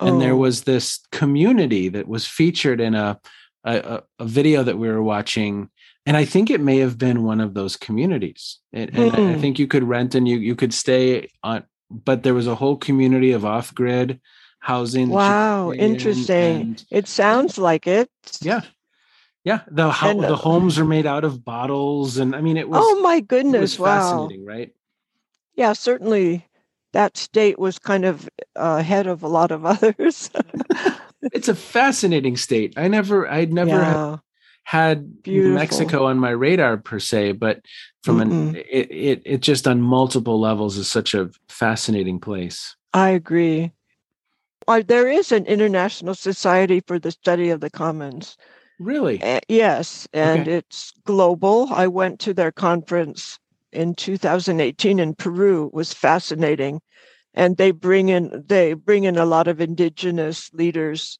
and 0.00 0.16
oh. 0.16 0.18
there 0.18 0.36
was 0.36 0.62
this 0.62 1.00
community 1.10 1.88
that 1.88 2.06
was 2.06 2.24
featured 2.26 2.80
in 2.80 2.94
a, 2.94 3.18
a, 3.64 4.02
a 4.18 4.24
video 4.24 4.62
that 4.62 4.78
we 4.78 4.88
were 4.88 5.02
watching 5.02 5.68
and 6.06 6.16
i 6.16 6.24
think 6.24 6.50
it 6.50 6.60
may 6.60 6.78
have 6.78 6.98
been 6.98 7.22
one 7.22 7.40
of 7.40 7.54
those 7.54 7.76
communities 7.76 8.58
and, 8.72 8.90
and 8.90 9.12
mm. 9.12 9.30
I 9.30 9.34
hmm. 9.34 9.40
think 9.40 9.58
you 9.58 9.68
could 9.68 9.84
rent 9.84 10.14
and 10.14 10.26
you 10.26 10.38
you 10.38 10.56
could 10.56 10.74
stay 10.74 11.30
on 11.42 11.64
but 11.90 12.22
there 12.22 12.34
was 12.34 12.46
a 12.46 12.54
whole 12.54 12.76
community 12.76 13.32
of 13.32 13.44
off-grid 13.44 14.20
housing 14.68 15.08
wow 15.08 15.72
interesting 15.72 16.60
and, 16.60 16.84
it 16.90 17.08
sounds 17.08 17.56
like 17.56 17.86
it 17.86 18.10
yeah 18.42 18.60
yeah, 19.44 19.60
the 19.70 19.90
ho- 19.90 20.10
and, 20.10 20.22
uh, 20.22 20.28
the 20.28 20.36
homes 20.36 20.78
are 20.78 20.84
made 20.84 21.06
out 21.06 21.24
of 21.24 21.42
bottles, 21.42 22.18
and 22.18 22.36
I 22.36 22.42
mean 22.42 22.58
it 22.58 22.68
was. 22.68 22.80
Oh 22.82 23.00
my 23.00 23.20
goodness! 23.20 23.78
wow, 23.78 23.98
fascinating, 23.98 24.44
right? 24.44 24.74
Yeah, 25.54 25.72
certainly. 25.72 26.44
That 26.92 27.16
state 27.16 27.58
was 27.58 27.78
kind 27.78 28.04
of 28.04 28.28
uh, 28.56 28.76
ahead 28.80 29.06
of 29.06 29.22
a 29.22 29.28
lot 29.28 29.50
of 29.50 29.64
others. 29.66 30.30
it's 31.22 31.48
a 31.48 31.54
fascinating 31.54 32.36
state. 32.36 32.74
I 32.76 32.88
never, 32.88 33.26
I'd 33.30 33.52
never 33.52 33.70
yeah. 33.70 34.16
had 34.64 35.22
Beautiful. 35.22 35.54
Mexico 35.54 36.06
on 36.06 36.18
my 36.18 36.30
radar 36.30 36.76
per 36.76 36.98
se, 36.98 37.32
but 37.32 37.62
from 38.02 38.18
Mm-mm. 38.18 38.50
an 38.50 38.56
it, 38.56 38.90
it 38.90 39.22
it 39.24 39.40
just 39.40 39.66
on 39.66 39.80
multiple 39.80 40.38
levels 40.38 40.76
is 40.76 40.90
such 40.90 41.14
a 41.14 41.30
fascinating 41.48 42.20
place. 42.20 42.76
I 42.92 43.10
agree. 43.10 43.72
Uh, 44.68 44.82
there 44.86 45.08
is 45.08 45.32
an 45.32 45.46
international 45.46 46.14
society 46.14 46.80
for 46.86 46.98
the 47.00 47.10
study 47.10 47.50
of 47.50 47.60
the 47.60 47.70
commons 47.70 48.36
Really? 48.78 49.20
Uh, 49.22 49.40
yes, 49.48 50.06
and 50.12 50.42
okay. 50.42 50.54
it's 50.54 50.92
global. 51.04 51.68
I 51.72 51.88
went 51.88 52.20
to 52.20 52.32
their 52.34 52.52
conference 52.52 53.38
in 53.72 53.94
2018 53.96 55.00
in 55.00 55.14
Peru. 55.16 55.66
It 55.66 55.74
was 55.74 55.92
fascinating. 55.92 56.80
and 57.34 57.56
they 57.56 57.70
bring 57.72 58.08
in 58.08 58.44
they 58.46 58.74
bring 58.74 59.04
in 59.04 59.16
a 59.16 59.24
lot 59.26 59.48
of 59.48 59.60
indigenous 59.60 60.50
leaders 60.54 61.18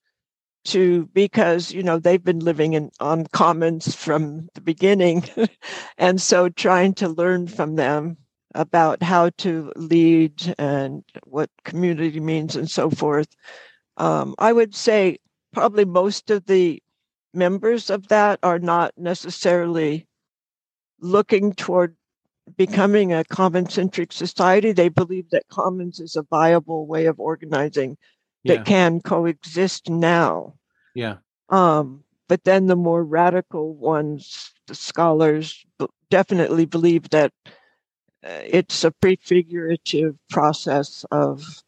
to 0.64 1.06
because 1.12 1.72
you 1.72 1.82
know 1.82 1.98
they've 1.98 2.24
been 2.24 2.40
living 2.40 2.74
in 2.74 2.90
on 3.00 3.26
commons 3.32 3.94
from 3.94 4.48
the 4.54 4.60
beginning 4.60 5.24
and 5.98 6.20
so 6.20 6.48
trying 6.48 6.94
to 6.94 7.08
learn 7.08 7.46
from 7.46 7.76
them 7.76 8.16
about 8.58 9.02
how 9.02 9.30
to 9.38 9.72
lead 9.76 10.54
and 10.58 11.04
what 11.24 11.50
community 11.64 12.20
means 12.20 12.56
and 12.56 12.70
so 12.70 12.90
forth 12.90 13.28
um, 13.98 14.34
i 14.38 14.52
would 14.52 14.74
say 14.74 15.18
probably 15.52 15.84
most 15.86 16.30
of 16.30 16.46
the 16.46 16.82
members 17.34 17.90
of 17.90 18.08
that 18.08 18.38
are 18.42 18.58
not 18.58 18.92
necessarily 18.98 20.06
looking 21.00 21.52
toward 21.54 21.96
becoming 22.56 23.12
a 23.12 23.24
common 23.24 23.68
centric 23.68 24.12
society. 24.12 24.72
They 24.72 24.88
believe 24.88 25.30
that 25.30 25.48
commons 25.48 26.00
is 26.00 26.16
a 26.16 26.22
viable 26.22 26.86
way 26.86 27.06
of 27.06 27.20
organizing 27.20 27.98
that 28.46 28.58
Yeah. 28.58 28.64
can 28.64 29.00
coexist 29.00 29.90
now. 29.90 30.54
Yeah. 30.94 31.18
Um, 31.50 32.04
but 32.28 32.44
then 32.44 32.66
the 32.66 32.76
more 32.76 33.04
radical 33.04 33.74
ones, 33.74 34.52
the 34.66 34.74
scholars, 34.74 35.64
b- 35.78 35.88
definitely 36.10 36.66
believe 36.66 37.10
that 37.10 37.32
it's 38.28 38.84
a 38.84 38.90
prefigurative 38.90 40.16
process 40.30 41.04
of 41.10 41.62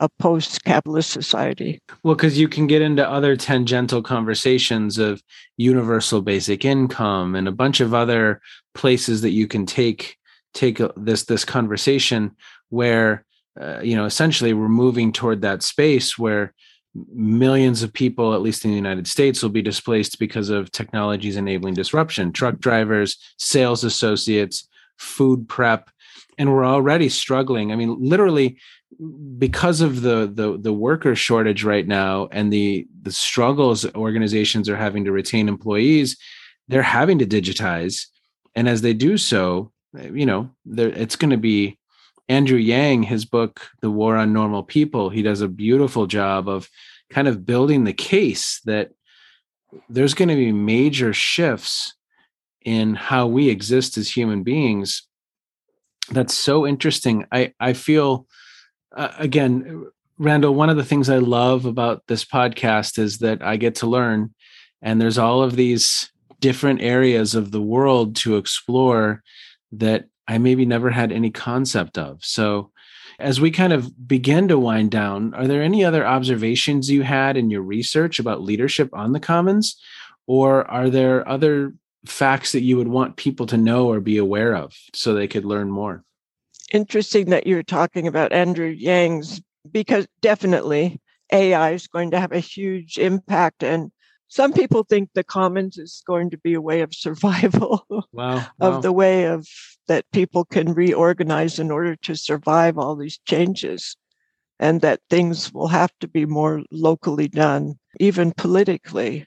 a 0.00 0.08
post 0.18 0.62
capitalist 0.64 1.10
society. 1.10 1.80
Well, 2.02 2.14
because 2.14 2.38
you 2.38 2.48
can 2.48 2.66
get 2.66 2.82
into 2.82 3.08
other 3.08 3.36
tangential 3.36 4.02
conversations 4.02 4.98
of 4.98 5.22
universal 5.56 6.20
basic 6.20 6.64
income 6.64 7.34
and 7.34 7.48
a 7.48 7.52
bunch 7.52 7.80
of 7.80 7.94
other 7.94 8.40
places 8.74 9.22
that 9.22 9.30
you 9.30 9.46
can 9.46 9.66
take 9.66 10.16
take 10.54 10.80
this 10.96 11.24
this 11.24 11.44
conversation 11.44 12.34
where 12.70 13.24
uh, 13.60 13.80
you 13.80 13.94
know 13.94 14.06
essentially 14.06 14.52
we're 14.52 14.68
moving 14.68 15.12
toward 15.12 15.42
that 15.42 15.62
space 15.62 16.18
where 16.18 16.54
millions 17.14 17.82
of 17.82 17.92
people 17.92 18.32
at 18.32 18.40
least 18.40 18.64
in 18.64 18.70
the 18.70 18.76
united 18.76 19.06
states 19.06 19.42
will 19.42 19.50
be 19.50 19.60
displaced 19.60 20.18
because 20.18 20.48
of 20.48 20.72
technologies 20.72 21.36
enabling 21.36 21.74
disruption 21.74 22.32
truck 22.32 22.58
drivers 22.58 23.18
sales 23.38 23.84
associates 23.84 24.66
food 24.96 25.46
prep 25.46 25.90
and 26.38 26.52
we're 26.52 26.66
already 26.66 27.08
struggling. 27.08 27.72
I 27.72 27.76
mean 27.76 27.96
literally 27.98 28.58
because 29.38 29.80
of 29.80 30.02
the 30.02 30.30
the 30.32 30.58
the 30.58 30.72
worker 30.72 31.14
shortage 31.14 31.64
right 31.64 31.86
now 31.86 32.28
and 32.32 32.52
the 32.52 32.86
the 33.02 33.12
struggles 33.12 33.84
organizations 33.94 34.68
are 34.68 34.76
having 34.76 35.04
to 35.04 35.12
retain 35.12 35.48
employees 35.48 36.16
they're 36.68 36.82
having 36.82 37.18
to 37.20 37.26
digitize. 37.26 38.06
And 38.56 38.68
as 38.68 38.82
they 38.82 38.92
do 38.92 39.16
so 39.18 39.72
you 40.12 40.26
know 40.26 40.50
it's 40.66 41.16
going 41.16 41.30
to 41.30 41.36
be 41.36 41.78
andrew 42.28 42.58
yang 42.58 43.02
his 43.02 43.24
book 43.24 43.68
the 43.80 43.90
war 43.90 44.16
on 44.16 44.32
normal 44.32 44.62
people 44.62 45.10
he 45.10 45.22
does 45.22 45.40
a 45.40 45.48
beautiful 45.48 46.06
job 46.06 46.48
of 46.48 46.68
kind 47.10 47.28
of 47.28 47.46
building 47.46 47.84
the 47.84 47.92
case 47.92 48.60
that 48.64 48.90
there's 49.88 50.14
going 50.14 50.28
to 50.28 50.34
be 50.34 50.52
major 50.52 51.12
shifts 51.12 51.94
in 52.62 52.94
how 52.94 53.26
we 53.26 53.48
exist 53.48 53.96
as 53.96 54.10
human 54.10 54.42
beings 54.42 55.06
that's 56.10 56.34
so 56.34 56.66
interesting 56.66 57.26
i 57.32 57.52
i 57.60 57.72
feel 57.72 58.26
uh, 58.96 59.12
again, 59.18 59.86
Randall, 60.18 60.54
one 60.54 60.70
of 60.70 60.76
the 60.76 60.84
things 60.84 61.10
I 61.10 61.18
love 61.18 61.66
about 61.66 62.02
this 62.08 62.24
podcast 62.24 62.98
is 62.98 63.18
that 63.18 63.42
I 63.42 63.56
get 63.56 63.76
to 63.76 63.86
learn, 63.86 64.34
and 64.82 65.00
there's 65.00 65.18
all 65.18 65.42
of 65.42 65.56
these 65.56 66.10
different 66.40 66.80
areas 66.80 67.34
of 67.34 67.52
the 67.52 67.60
world 67.60 68.16
to 68.16 68.36
explore 68.36 69.22
that 69.72 70.06
I 70.26 70.38
maybe 70.38 70.64
never 70.64 70.90
had 70.90 71.12
any 71.12 71.30
concept 71.30 71.98
of. 71.98 72.24
So, 72.24 72.70
as 73.18 73.40
we 73.40 73.50
kind 73.50 73.72
of 73.72 74.08
begin 74.08 74.48
to 74.48 74.58
wind 74.58 74.90
down, 74.90 75.34
are 75.34 75.46
there 75.46 75.62
any 75.62 75.84
other 75.84 76.06
observations 76.06 76.90
you 76.90 77.02
had 77.02 77.36
in 77.36 77.50
your 77.50 77.62
research 77.62 78.18
about 78.18 78.42
leadership 78.42 78.90
on 78.92 79.12
the 79.12 79.20
commons? 79.20 79.80
Or 80.26 80.70
are 80.70 80.90
there 80.90 81.26
other 81.26 81.74
facts 82.06 82.52
that 82.52 82.62
you 82.62 82.76
would 82.76 82.88
want 82.88 83.16
people 83.16 83.46
to 83.46 83.56
know 83.56 83.88
or 83.88 84.00
be 84.00 84.16
aware 84.16 84.54
of 84.54 84.74
so 84.92 85.14
they 85.14 85.28
could 85.28 85.44
learn 85.44 85.70
more? 85.70 86.04
interesting 86.72 87.30
that 87.30 87.46
you're 87.46 87.62
talking 87.62 88.06
about 88.06 88.32
Andrew 88.32 88.68
Yang's 88.68 89.40
because 89.70 90.06
definitely 90.20 91.00
AI 91.32 91.72
is 91.72 91.86
going 91.86 92.10
to 92.12 92.20
have 92.20 92.32
a 92.32 92.40
huge 92.40 92.98
impact. 92.98 93.62
And 93.62 93.90
some 94.28 94.52
people 94.52 94.84
think 94.84 95.10
the 95.14 95.24
commons 95.24 95.78
is 95.78 96.02
going 96.06 96.30
to 96.30 96.38
be 96.38 96.54
a 96.54 96.60
way 96.60 96.80
of 96.80 96.94
survival 96.94 97.86
Wow. 98.12 98.46
of 98.60 98.82
the 98.82 98.92
way 98.92 99.24
of 99.24 99.46
that 99.88 100.04
people 100.12 100.44
can 100.44 100.72
reorganize 100.72 101.58
in 101.58 101.70
order 101.70 101.94
to 101.96 102.16
survive 102.16 102.78
all 102.78 102.96
these 102.96 103.18
changes 103.26 103.96
and 104.58 104.80
that 104.80 105.00
things 105.10 105.52
will 105.52 105.68
have 105.68 105.92
to 106.00 106.08
be 106.08 106.24
more 106.24 106.62
locally 106.70 107.28
done 107.28 107.74
even 108.00 108.32
politically 108.32 109.26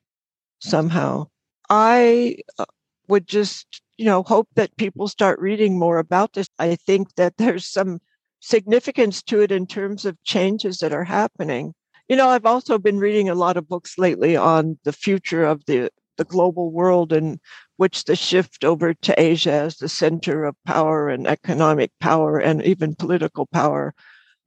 somehow 0.59 1.25
i 1.69 2.35
uh, 2.57 2.65
would 3.07 3.27
just 3.27 3.81
you 3.97 4.05
know 4.05 4.23
hope 4.23 4.47
that 4.55 4.75
people 4.77 5.07
start 5.07 5.39
reading 5.39 5.77
more 5.77 5.97
about 5.99 6.33
this. 6.33 6.47
I 6.59 6.75
think 6.75 7.15
that 7.15 7.37
there's 7.37 7.65
some 7.67 7.99
significance 8.39 9.21
to 9.23 9.41
it 9.41 9.51
in 9.51 9.67
terms 9.67 10.05
of 10.05 10.21
changes 10.23 10.77
that 10.79 10.93
are 10.93 11.03
happening. 11.03 11.73
You 12.07 12.15
know 12.15 12.29
i've 12.29 12.45
also 12.45 12.77
been 12.79 12.97
reading 12.99 13.29
a 13.29 13.35
lot 13.35 13.57
of 13.57 13.67
books 13.69 13.97
lately 13.97 14.35
on 14.35 14.79
the 14.83 14.93
future 14.93 15.43
of 15.45 15.65
the 15.65 15.89
the 16.17 16.25
global 16.25 16.71
world 16.71 17.13
and 17.13 17.39
which 17.77 18.05
the 18.05 18.15
shift 18.15 18.63
over 18.65 18.93
to 18.93 19.19
asia 19.21 19.51
as 19.53 19.77
the 19.77 19.87
center 19.89 20.43
of 20.45 20.55
power 20.65 21.09
and 21.09 21.27
economic 21.27 21.91
power 21.99 22.39
and 22.39 22.63
even 22.63 22.95
political 22.95 23.45
power 23.47 23.93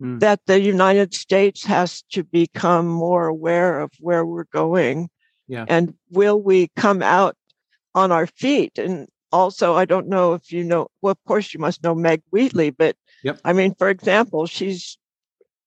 Mm. 0.02 0.18
that 0.20 0.40
the 0.46 0.60
united 0.60 1.14
states 1.14 1.64
has 1.64 2.02
to 2.10 2.24
become 2.24 2.86
more 2.88 3.26
aware 3.28 3.80
of 3.80 3.92
where 4.00 4.24
we're 4.26 4.50
going 4.52 5.08
Yeah. 5.52 5.66
and 5.68 5.94
will 6.10 6.40
we 6.40 6.68
come 6.76 7.02
out 7.02 7.36
on 7.94 8.10
our 8.10 8.26
feet 8.26 8.78
and 8.78 9.06
also 9.32 9.74
i 9.74 9.84
don't 9.84 10.08
know 10.08 10.32
if 10.32 10.50
you 10.50 10.64
know 10.64 10.88
well 11.02 11.12
of 11.12 11.22
course 11.28 11.52
you 11.52 11.60
must 11.60 11.82
know 11.84 11.94
meg 11.94 12.22
wheatley 12.32 12.70
but 12.70 12.96
Yep. 13.22 13.36
i 13.44 13.52
mean 13.52 13.74
for 13.74 13.88
example 13.90 14.46
she's 14.46 14.96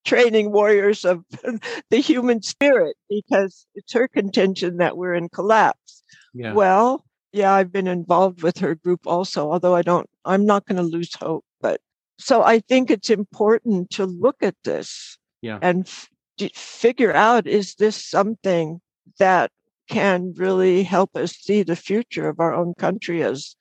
training 0.05 0.51
warriors 0.51 1.05
of 1.05 1.23
the 1.91 1.97
human 1.97 2.41
spirit 2.41 2.95
because 3.09 3.65
it's 3.75 3.93
her 3.93 4.07
contention 4.07 4.77
that 4.77 4.97
we're 4.97 5.13
in 5.21 5.29
collapse 5.29 6.03
Yeah. 6.33 6.53
well 6.53 7.05
yeah 7.31 7.53
i've 7.53 7.71
been 7.71 7.87
involved 7.87 8.41
with 8.41 8.57
her 8.65 8.73
group 8.73 9.01
also 9.05 9.51
although 9.51 9.75
i 9.75 9.83
don't 9.83 10.09
i'm 10.25 10.45
not 10.47 10.65
going 10.65 10.77
to 10.77 10.89
lose 10.97 11.13
hope 11.13 11.45
but 11.61 11.79
so 12.17 12.41
i 12.41 12.57
think 12.59 12.89
it's 12.89 13.11
important 13.11 13.91
to 13.97 14.05
look 14.07 14.37
at 14.41 14.55
this 14.63 15.17
Yeah. 15.41 15.59
and 15.61 15.85
f- 15.87 16.09
figure 16.55 17.13
out 17.13 17.45
is 17.45 17.75
this 17.75 17.95
something 18.17 18.81
that 19.19 19.51
can 19.89 20.33
really 20.35 20.83
help 20.83 21.15
us 21.15 21.33
see 21.33 21.63
the 21.63 21.75
future 21.75 22.27
of 22.27 22.39
our 22.39 22.53
own 22.53 22.73
country 22.75 23.23
as 23.23 23.55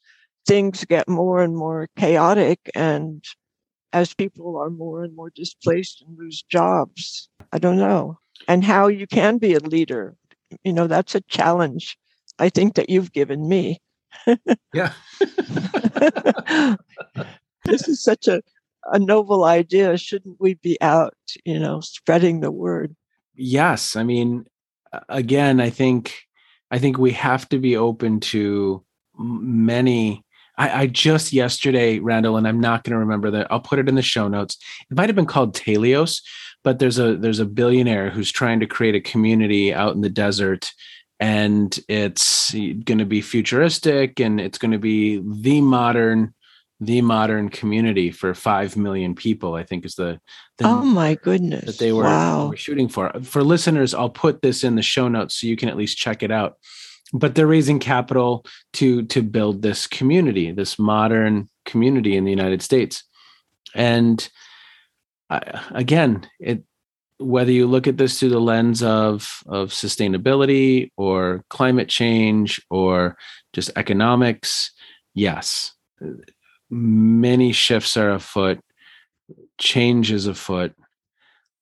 things 0.46 0.84
get 0.84 1.08
more 1.08 1.42
and 1.42 1.56
more 1.56 1.88
chaotic 1.96 2.70
and 2.74 3.24
as 3.92 4.14
people 4.14 4.56
are 4.56 4.70
more 4.70 5.04
and 5.04 5.14
more 5.14 5.30
displaced 5.34 6.02
and 6.06 6.18
lose 6.18 6.42
jobs. 6.42 7.28
I 7.52 7.58
don't 7.58 7.78
know. 7.78 8.18
And 8.48 8.64
how 8.64 8.88
you 8.88 9.06
can 9.06 9.38
be 9.38 9.54
a 9.54 9.60
leader. 9.60 10.16
You 10.64 10.72
know, 10.72 10.86
that's 10.86 11.14
a 11.14 11.20
challenge 11.22 11.96
I 12.38 12.48
think 12.48 12.74
that 12.74 12.90
you've 12.90 13.12
given 13.12 13.48
me. 13.48 13.80
Yeah. 14.72 14.92
this 17.64 17.88
is 17.88 18.02
such 18.02 18.26
a, 18.28 18.42
a 18.86 18.98
novel 18.98 19.44
idea. 19.44 19.96
Shouldn't 19.96 20.40
we 20.40 20.54
be 20.54 20.76
out, 20.80 21.14
you 21.44 21.58
know, 21.58 21.80
spreading 21.80 22.40
the 22.40 22.50
word? 22.50 22.96
yes 23.36 23.96
i 23.96 24.02
mean 24.02 24.44
again 25.08 25.60
i 25.60 25.70
think 25.70 26.14
i 26.70 26.78
think 26.78 26.98
we 26.98 27.12
have 27.12 27.48
to 27.48 27.58
be 27.58 27.76
open 27.76 28.20
to 28.20 28.84
many 29.18 30.22
I, 30.56 30.82
I 30.82 30.86
just 30.86 31.32
yesterday 31.32 31.98
randall 31.98 32.36
and 32.36 32.46
i'm 32.46 32.60
not 32.60 32.84
going 32.84 32.92
to 32.92 32.98
remember 32.98 33.30
that 33.32 33.50
i'll 33.50 33.60
put 33.60 33.78
it 33.78 33.88
in 33.88 33.94
the 33.94 34.02
show 34.02 34.28
notes. 34.28 34.56
It 34.90 34.96
might 34.96 35.08
have 35.08 35.16
been 35.16 35.26
called 35.26 35.54
telios 35.54 36.20
but 36.64 36.78
there's 36.78 36.98
a 36.98 37.16
there's 37.16 37.38
a 37.38 37.46
billionaire 37.46 38.10
who's 38.10 38.32
trying 38.32 38.58
to 38.60 38.66
create 38.66 38.94
a 38.94 39.00
community 39.00 39.72
out 39.72 39.94
in 39.94 40.00
the 40.00 40.08
desert 40.08 40.72
and 41.20 41.78
it's 41.88 42.52
going 42.52 42.98
to 42.98 43.04
be 43.04 43.20
futuristic 43.20 44.18
and 44.18 44.40
it's 44.40 44.58
going 44.58 44.72
to 44.72 44.78
be 44.78 45.22
the 45.24 45.60
modern 45.60 46.34
the 46.84 47.00
modern 47.00 47.48
community 47.48 48.10
for 48.10 48.34
5 48.34 48.76
million 48.76 49.14
people 49.14 49.54
i 49.54 49.62
think 49.62 49.84
is 49.84 49.94
the, 49.94 50.20
the 50.58 50.66
oh 50.66 50.84
my 50.84 51.16
goodness. 51.16 51.64
that 51.64 51.78
they 51.78 51.92
were, 51.92 52.04
wow. 52.04 52.48
were 52.48 52.56
shooting 52.56 52.88
for. 52.88 53.12
For 53.22 53.42
listeners, 53.42 53.92
I'll 53.92 54.10
put 54.10 54.42
this 54.42 54.62
in 54.62 54.76
the 54.76 54.82
show 54.82 55.08
notes 55.08 55.34
so 55.34 55.46
you 55.46 55.56
can 55.56 55.68
at 55.68 55.76
least 55.76 55.98
check 55.98 56.22
it 56.22 56.30
out. 56.30 56.58
But 57.12 57.34
they're 57.34 57.46
raising 57.46 57.78
capital 57.78 58.44
to 58.74 59.02
to 59.06 59.22
build 59.22 59.62
this 59.62 59.86
community, 59.86 60.52
this 60.52 60.78
modern 60.78 61.48
community 61.64 62.16
in 62.16 62.24
the 62.24 62.30
United 62.30 62.62
States. 62.62 63.04
And 63.74 64.28
I, 65.30 65.60
again, 65.70 66.28
it 66.40 66.62
whether 67.18 67.52
you 67.52 67.66
look 67.66 67.86
at 67.86 67.96
this 67.96 68.18
through 68.18 68.30
the 68.30 68.40
lens 68.40 68.82
of 68.82 69.42
of 69.46 69.70
sustainability 69.70 70.90
or 70.96 71.44
climate 71.50 71.88
change 71.88 72.60
or 72.70 73.16
just 73.52 73.70
economics, 73.76 74.72
yes, 75.14 75.72
many 76.74 77.52
shifts 77.52 77.96
are 77.96 78.10
afoot, 78.10 78.60
change 79.58 80.10
is 80.10 80.26
afoot 80.26 80.74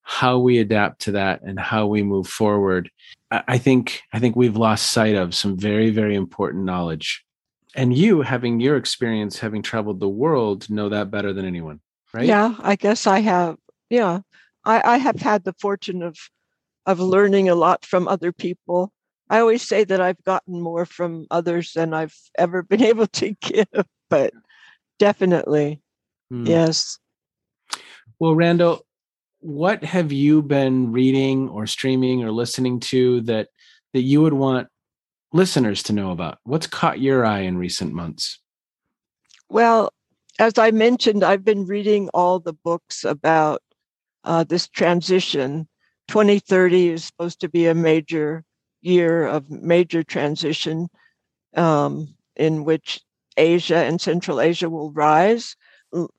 how 0.03 0.39
we 0.39 0.59
adapt 0.59 1.01
to 1.03 1.13
that 1.13 1.43
and 1.43 1.59
how 1.59 1.87
we 1.87 2.03
move 2.03 2.27
forward. 2.27 2.91
I 3.31 3.57
think 3.59 4.03
I 4.13 4.19
think 4.19 4.37
we've 4.37 4.57
lost 4.57 4.91
sight 4.91 5.15
of 5.15 5.35
some 5.35 5.57
very 5.57 5.91
very 5.91 6.15
important 6.15 6.65
knowledge. 6.65 7.25
And 7.75 7.97
you 7.97 8.21
having 8.21 8.61
your 8.61 8.77
experience 8.77 9.39
having 9.39 9.63
traveled 9.63 10.01
the 10.01 10.09
world 10.09 10.69
know 10.69 10.91
that 10.91 11.11
better 11.11 11.33
than 11.33 11.47
anyone, 11.47 11.81
right? 12.13 12.27
Yeah, 12.27 12.55
I 12.59 12.77
guess 12.77 13.07
I 13.07 13.21
have. 13.21 13.57
Yeah. 13.89 14.21
I, 14.65 14.95
I 14.95 14.99
have 14.99 15.21
had 15.21 15.45
the 15.45 15.55
fortune 15.55 16.03
of 16.03 16.17
of 16.85 17.01
learning 17.01 17.49
a 17.49 17.55
lot 17.55 17.87
from 17.87 18.09
other 18.09 18.33
people. 18.33 18.93
I 19.31 19.39
always 19.39 19.63
say 19.63 19.85
that 19.85 20.01
I've 20.01 20.23
gotten 20.25 20.61
more 20.61 20.85
from 20.85 21.27
others 21.31 21.73
than 21.73 21.95
I've 21.95 22.17
ever 22.37 22.63
been 22.63 22.83
able 22.93 23.07
to 23.07 23.31
give, 23.41 23.87
but 24.11 24.35
definitely. 24.99 25.81
Mm. 26.33 26.49
Yes. 26.49 26.99
Well, 28.19 28.35
Randall, 28.35 28.87
what 29.41 29.83
have 29.83 30.13
you 30.13 30.43
been 30.43 30.93
reading 30.93 31.49
or 31.49 31.67
streaming 31.67 32.23
or 32.23 32.31
listening 32.31 32.81
to 32.81 33.21
that 33.23 33.49
that 33.93 34.03
you 34.03 34.23
would 34.23 34.33
want 34.33 34.69
listeners 35.33 35.83
to 35.85 35.93
know 35.93 36.13
about? 36.13 36.39
What's 36.45 36.67
caught 36.67 37.01
your 37.01 37.25
eye 37.25 37.41
in 37.41 37.59
recent 37.59 37.93
months? 37.93 38.39
Well, 39.49 39.93
as 40.39 40.59
I 40.59 40.71
mentioned, 40.71 41.25
I've 41.25 41.45
been 41.45 41.67
reading 41.67 42.09
all 42.15 42.39
the 42.39 42.53
books 42.53 43.05
about 43.05 43.63
uh, 44.25 44.45
this 44.45 44.69
transition. 44.69 45.69
2030 46.09 46.91
is 46.91 47.05
supposed 47.05 47.41
to 47.41 47.49
be 47.49 47.67
a 47.67 47.75
major 47.75 48.45
year 48.81 49.27
of 49.27 49.51
major 49.51 50.03
transition 50.03 50.89
um, 51.57 52.15
in 52.37 52.65
which 52.65 53.01
Asia 53.37 53.77
and 53.77 54.01
Central 54.01 54.41
Asia 54.41 54.69
will 54.69 54.93
rise 54.93 55.57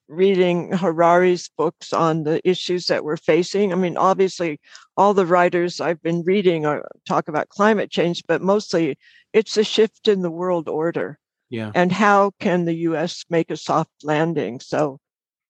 reading 0.07 0.71
Harari's 0.71 1.49
books 1.57 1.93
on 1.93 2.23
the 2.23 2.47
issues 2.47 2.85
that 2.87 3.03
we're 3.03 3.17
facing. 3.17 3.73
I 3.73 3.75
mean, 3.75 3.97
obviously, 3.97 4.59
all 4.97 5.13
the 5.13 5.25
writers 5.25 5.81
I've 5.81 6.01
been 6.01 6.23
reading 6.23 6.65
are 6.65 6.87
talk 7.07 7.27
about 7.27 7.49
climate 7.49 7.89
change, 7.89 8.23
but 8.27 8.41
mostly 8.41 8.97
it's 9.33 9.57
a 9.57 9.63
shift 9.63 10.07
in 10.07 10.21
the 10.21 10.31
world 10.31 10.69
order. 10.69 11.17
Yeah. 11.49 11.71
And 11.73 11.91
how 11.91 12.31
can 12.39 12.65
the 12.65 12.75
US 12.89 13.25
make 13.29 13.51
a 13.51 13.57
soft 13.57 13.91
landing? 14.03 14.59
So, 14.59 14.99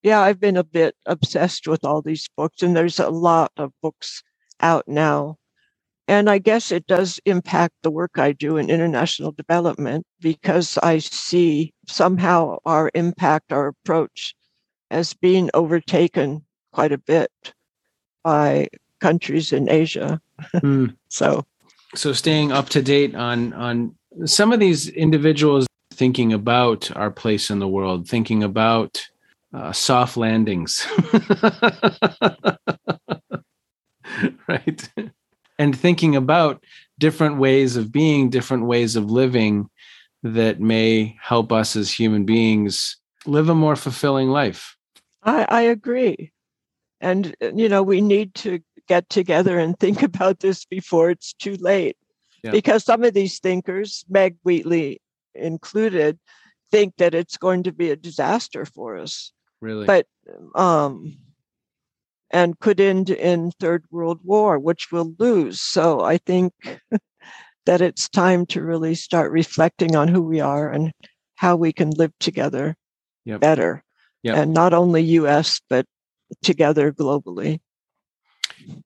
yeah, 0.01 0.21
I've 0.21 0.39
been 0.39 0.57
a 0.57 0.63
bit 0.63 0.95
obsessed 1.05 1.67
with 1.67 1.83
all 1.83 2.01
these 2.01 2.29
books, 2.35 2.61
and 2.61 2.75
there's 2.75 2.99
a 2.99 3.09
lot 3.09 3.51
of 3.57 3.71
books 3.81 4.23
out 4.59 4.87
now. 4.87 5.37
And 6.07 6.29
I 6.29 6.37
guess 6.37 6.71
it 6.71 6.85
does 6.85 7.19
impact 7.25 7.75
the 7.81 7.91
work 7.91 8.17
I 8.17 8.33
do 8.33 8.57
in 8.57 8.69
international 8.69 9.31
development 9.31 10.05
because 10.19 10.77
I 10.83 10.97
see 10.97 11.73
somehow 11.87 12.57
our 12.65 12.91
impact, 12.93 13.53
our 13.53 13.67
approach 13.67 14.35
as 14.91 15.13
being 15.13 15.49
overtaken 15.53 16.43
quite 16.73 16.91
a 16.91 16.97
bit 16.97 17.31
by 18.23 18.67
countries 18.99 19.53
in 19.53 19.69
Asia. 19.69 20.19
Mm. 20.55 20.95
so 21.09 21.45
so 21.95 22.11
staying 22.11 22.51
up 22.51 22.69
to 22.69 22.81
date 22.81 23.15
on 23.15 23.53
on 23.53 23.95
some 24.25 24.51
of 24.51 24.59
these 24.59 24.89
individuals 24.89 25.67
thinking 25.93 26.33
about 26.33 26.95
our 26.95 27.11
place 27.11 27.49
in 27.49 27.59
the 27.59 27.67
world, 27.67 28.07
thinking 28.07 28.43
about 28.43 29.07
uh, 29.53 29.71
soft 29.71 30.17
landings. 30.17 30.85
right 34.47 34.89
and 35.59 35.77
thinking 35.77 36.15
about 36.15 36.63
different 36.99 37.37
ways 37.37 37.75
of 37.75 37.91
being, 37.91 38.29
different 38.29 38.65
ways 38.65 38.95
of 38.95 39.09
living 39.09 39.69
that 40.23 40.59
may 40.59 41.17
help 41.21 41.51
us 41.51 41.75
as 41.75 41.91
human 41.91 42.25
beings 42.25 42.97
live 43.25 43.49
a 43.49 43.55
more 43.55 43.75
fulfilling 43.75 44.29
life. 44.29 44.77
I, 45.23 45.45
I 45.49 45.61
agree. 45.61 46.31
And, 47.01 47.35
you 47.41 47.67
know, 47.67 47.83
we 47.83 48.01
need 48.01 48.33
to 48.35 48.59
get 48.87 49.09
together 49.09 49.59
and 49.59 49.77
think 49.77 50.01
about 50.11 50.39
this 50.39 50.65
before 50.65 51.09
it's 51.09 51.33
too 51.33 51.55
late. 51.55 51.97
Yeah. 52.43 52.51
Because 52.51 52.83
some 52.83 53.03
of 53.03 53.13
these 53.13 53.39
thinkers, 53.39 54.03
Meg 54.09 54.35
Wheatley 54.43 55.01
included, 55.33 56.19
think 56.71 56.95
that 56.97 57.13
it's 57.13 57.37
going 57.37 57.63
to 57.63 57.71
be 57.71 57.89
a 57.91 57.95
disaster 57.95 58.65
for 58.65 58.97
us. 58.97 59.31
Really? 59.61 59.85
But 59.85 60.07
um, 60.55 61.17
and 62.33 62.59
could 62.59 62.81
end 62.81 63.11
in 63.11 63.51
third 63.51 63.85
world 63.91 64.19
war 64.23 64.59
which 64.59 64.91
we'll 64.91 65.13
lose 65.19 65.61
so 65.61 66.01
i 66.01 66.17
think 66.17 66.51
that 67.65 67.79
it's 67.79 68.09
time 68.09 68.45
to 68.45 68.61
really 68.61 68.95
start 68.95 69.31
reflecting 69.31 69.95
on 69.95 70.07
who 70.09 70.21
we 70.21 70.41
are 70.41 70.69
and 70.69 70.91
how 71.35 71.55
we 71.55 71.71
can 71.71 71.91
live 71.91 72.11
together 72.19 72.75
yep. 73.23 73.39
better 73.39 73.83
yep. 74.23 74.35
and 74.35 74.53
not 74.53 74.73
only 74.73 75.03
us 75.03 75.61
but 75.69 75.85
together 76.41 76.91
globally 76.91 77.59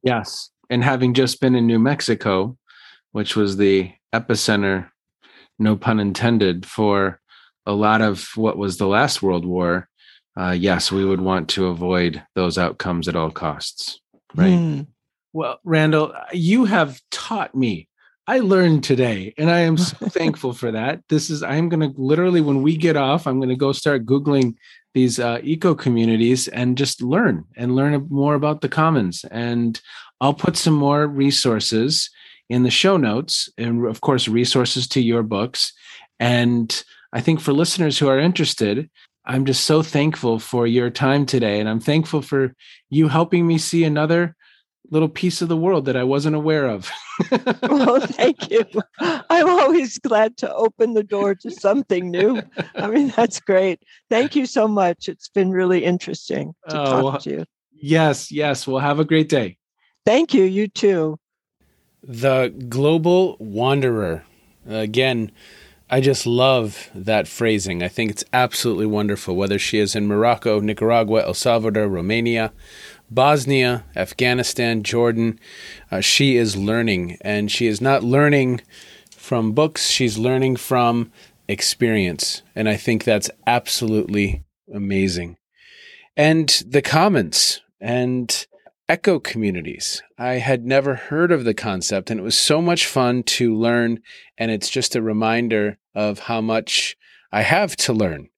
yes 0.04 0.52
and 0.70 0.84
having 0.84 1.14
just 1.14 1.40
been 1.40 1.56
in 1.56 1.66
new 1.66 1.80
mexico 1.80 2.56
which 3.14 3.36
was 3.36 3.58
the 3.58 3.92
epicenter 4.14 4.90
no 5.58 5.76
pun 5.76 6.00
intended 6.00 6.66
for 6.66 7.20
a 7.66 7.74
lot 7.74 8.02
of 8.02 8.30
what 8.36 8.58
was 8.58 8.78
the 8.78 8.88
last 8.88 9.22
world 9.22 9.46
war 9.46 9.88
uh, 10.38 10.52
yes, 10.52 10.92
we 10.92 11.04
would 11.04 11.22
want 11.22 11.50
to 11.50 11.68
avoid 11.68 12.24
those 12.36 12.58
outcomes 12.58 13.08
at 13.08 13.16
all 13.16 13.32
costs. 13.32 14.00
Right. 14.36 14.54
Mm. 14.54 14.88
Well, 15.34 15.60
Randall, 15.64 16.14
you 16.32 16.66
have 16.66 17.02
taught 17.12 17.56
me. 17.56 17.88
I 18.28 18.40
learned 18.40 18.84
today, 18.84 19.34
and 19.38 19.50
I 19.50 19.60
am 19.60 19.78
so 19.78 19.96
thankful 20.10 20.54
for 20.54 20.72
that. 20.72 21.02
This 21.10 21.30
is, 21.30 21.42
I'm 21.42 21.70
going 21.70 21.80
to 21.80 22.00
literally, 22.00 22.42
when 22.42 22.62
we 22.62 22.78
get 22.78 22.98
off, 22.98 23.26
I'm 23.26 23.40
going 23.40 23.50
to 23.50 23.56
go 23.56 23.72
start 23.72 24.06
Googling 24.06 24.56
these 24.94 25.20
uh, 25.20 25.40
eco 25.44 25.74
communities 25.74 26.48
and 26.48 26.78
just 26.78 27.02
learn 27.02 27.46
and 27.56 27.76
learn 27.76 28.06
more 28.10 28.36
about 28.36 28.62
the 28.62 28.70
commons. 28.70 29.26
And 29.32 29.80
I'll 30.22 30.34
put 30.34 30.58
some 30.58 30.74
more 30.74 31.08
resources 31.08 32.10
in 32.50 32.64
the 32.64 32.72
show 32.72 32.98
notes, 32.98 33.50
and 33.58 33.86
of 33.86 34.02
course, 34.02 34.28
resources 34.28 34.88
to 34.90 35.02
your 35.02 35.24
books. 35.24 35.74
And 36.20 36.84
I 37.14 37.22
think 37.22 37.40
for 37.40 37.54
listeners 37.54 37.98
who 37.98 38.08
are 38.08 38.20
interested, 38.20 38.90
I'm 39.28 39.46
just 39.46 39.66
so 39.66 39.84
thankful 39.84 40.40
for 40.40 40.66
your 40.66 40.90
time 40.90 41.26
today. 41.26 41.60
And 41.60 41.68
I'm 41.68 41.82
thankful 41.82 42.22
for 42.22 42.56
you 42.90 43.10
helping 43.10 43.46
me 43.46 43.58
see 43.58 43.84
another 43.84 44.36
little 44.90 45.10
piece 45.10 45.42
of 45.42 45.50
the 45.50 45.58
world 45.58 45.84
that 45.86 45.98
I 45.98 46.06
wasn't 46.06 46.38
aware 46.38 46.66
of. 46.66 46.90
well, 47.62 48.00
thank 48.08 48.50
you. 48.50 48.64
I'm 49.02 49.50
always 49.50 50.00
glad 50.00 50.38
to 50.38 50.56
open 50.56 50.94
the 50.94 51.04
door 51.04 51.36
to 51.36 51.52
something 51.52 52.10
new. 52.10 52.42
I 52.76 52.88
mean, 52.88 53.10
that's 53.16 53.42
great. 53.42 53.82
Thank 54.10 54.38
you 54.38 54.46
so 54.46 54.66
much. 54.66 55.10
It's 55.10 55.28
been 55.28 55.52
really 55.52 55.84
interesting 55.84 56.54
to 56.70 56.82
oh, 56.82 56.86
talk 56.86 57.22
to 57.24 57.30
you. 57.30 57.46
Yes, 57.74 58.32
yes. 58.32 58.66
Well, 58.66 58.80
have 58.80 59.00
a 59.02 59.06
great 59.06 59.28
day. 59.28 59.58
Thank 60.06 60.34
you. 60.34 60.46
You 60.46 60.70
too. 60.70 61.20
The 62.02 62.56
Global 62.70 63.36
Wanderer. 63.40 64.24
Again, 64.70 65.32
I 65.90 66.02
just 66.02 66.28
love 66.28 66.90
that 66.94 67.30
phrasing. 67.30 67.82
I 67.82 67.88
think 67.88 68.12
it's 68.12 68.26
absolutely 68.34 68.86
wonderful, 68.86 69.38
whether 69.38 69.58
she 69.58 69.80
is 69.80 69.96
in 69.96 70.08
Morocco, 70.08 70.60
Nicaragua, 70.60 71.24
El 71.24 71.34
Salvador, 71.34 71.88
Romania, 71.88 72.52
Bosnia, 73.10 73.86
Afghanistan, 73.96 74.84
Jordan. 74.84 75.40
Uh, 75.90 76.02
she 76.02 76.36
is 76.36 76.58
learning, 76.58 77.18
and 77.22 77.50
she 77.50 77.68
is 77.68 77.80
not 77.80 78.04
learning 78.04 78.62
from 79.12 79.54
books, 79.54 79.88
she's 79.88 80.18
learning 80.18 80.58
from 80.58 81.10
experience. 81.48 82.42
And 82.54 82.68
I 82.68 82.76
think 82.76 83.06
that's 83.06 83.30
absolutely 83.46 84.44
amazing. 84.74 85.38
And 86.18 86.50
the 86.68 86.82
commons 86.82 87.62
and 87.80 88.47
eco 88.90 89.20
communities. 89.20 90.02
I 90.18 90.36
had 90.36 90.66
never 90.66 90.96
heard 90.96 91.32
of 91.32 91.44
the 91.44 91.54
concept, 91.54 92.10
and 92.10 92.20
it 92.20 92.24
was 92.24 92.38
so 92.38 92.62
much 92.62 92.86
fun 92.86 93.24
to 93.24 93.56
learn. 93.56 94.02
And 94.38 94.52
it's 94.52 94.70
just 94.70 94.96
a 94.96 95.02
reminder 95.02 95.78
of 95.94 96.20
how 96.20 96.42
much 96.42 96.96
I 97.32 97.42
have 97.42 97.76
to 97.78 97.94
learn. 97.94 98.30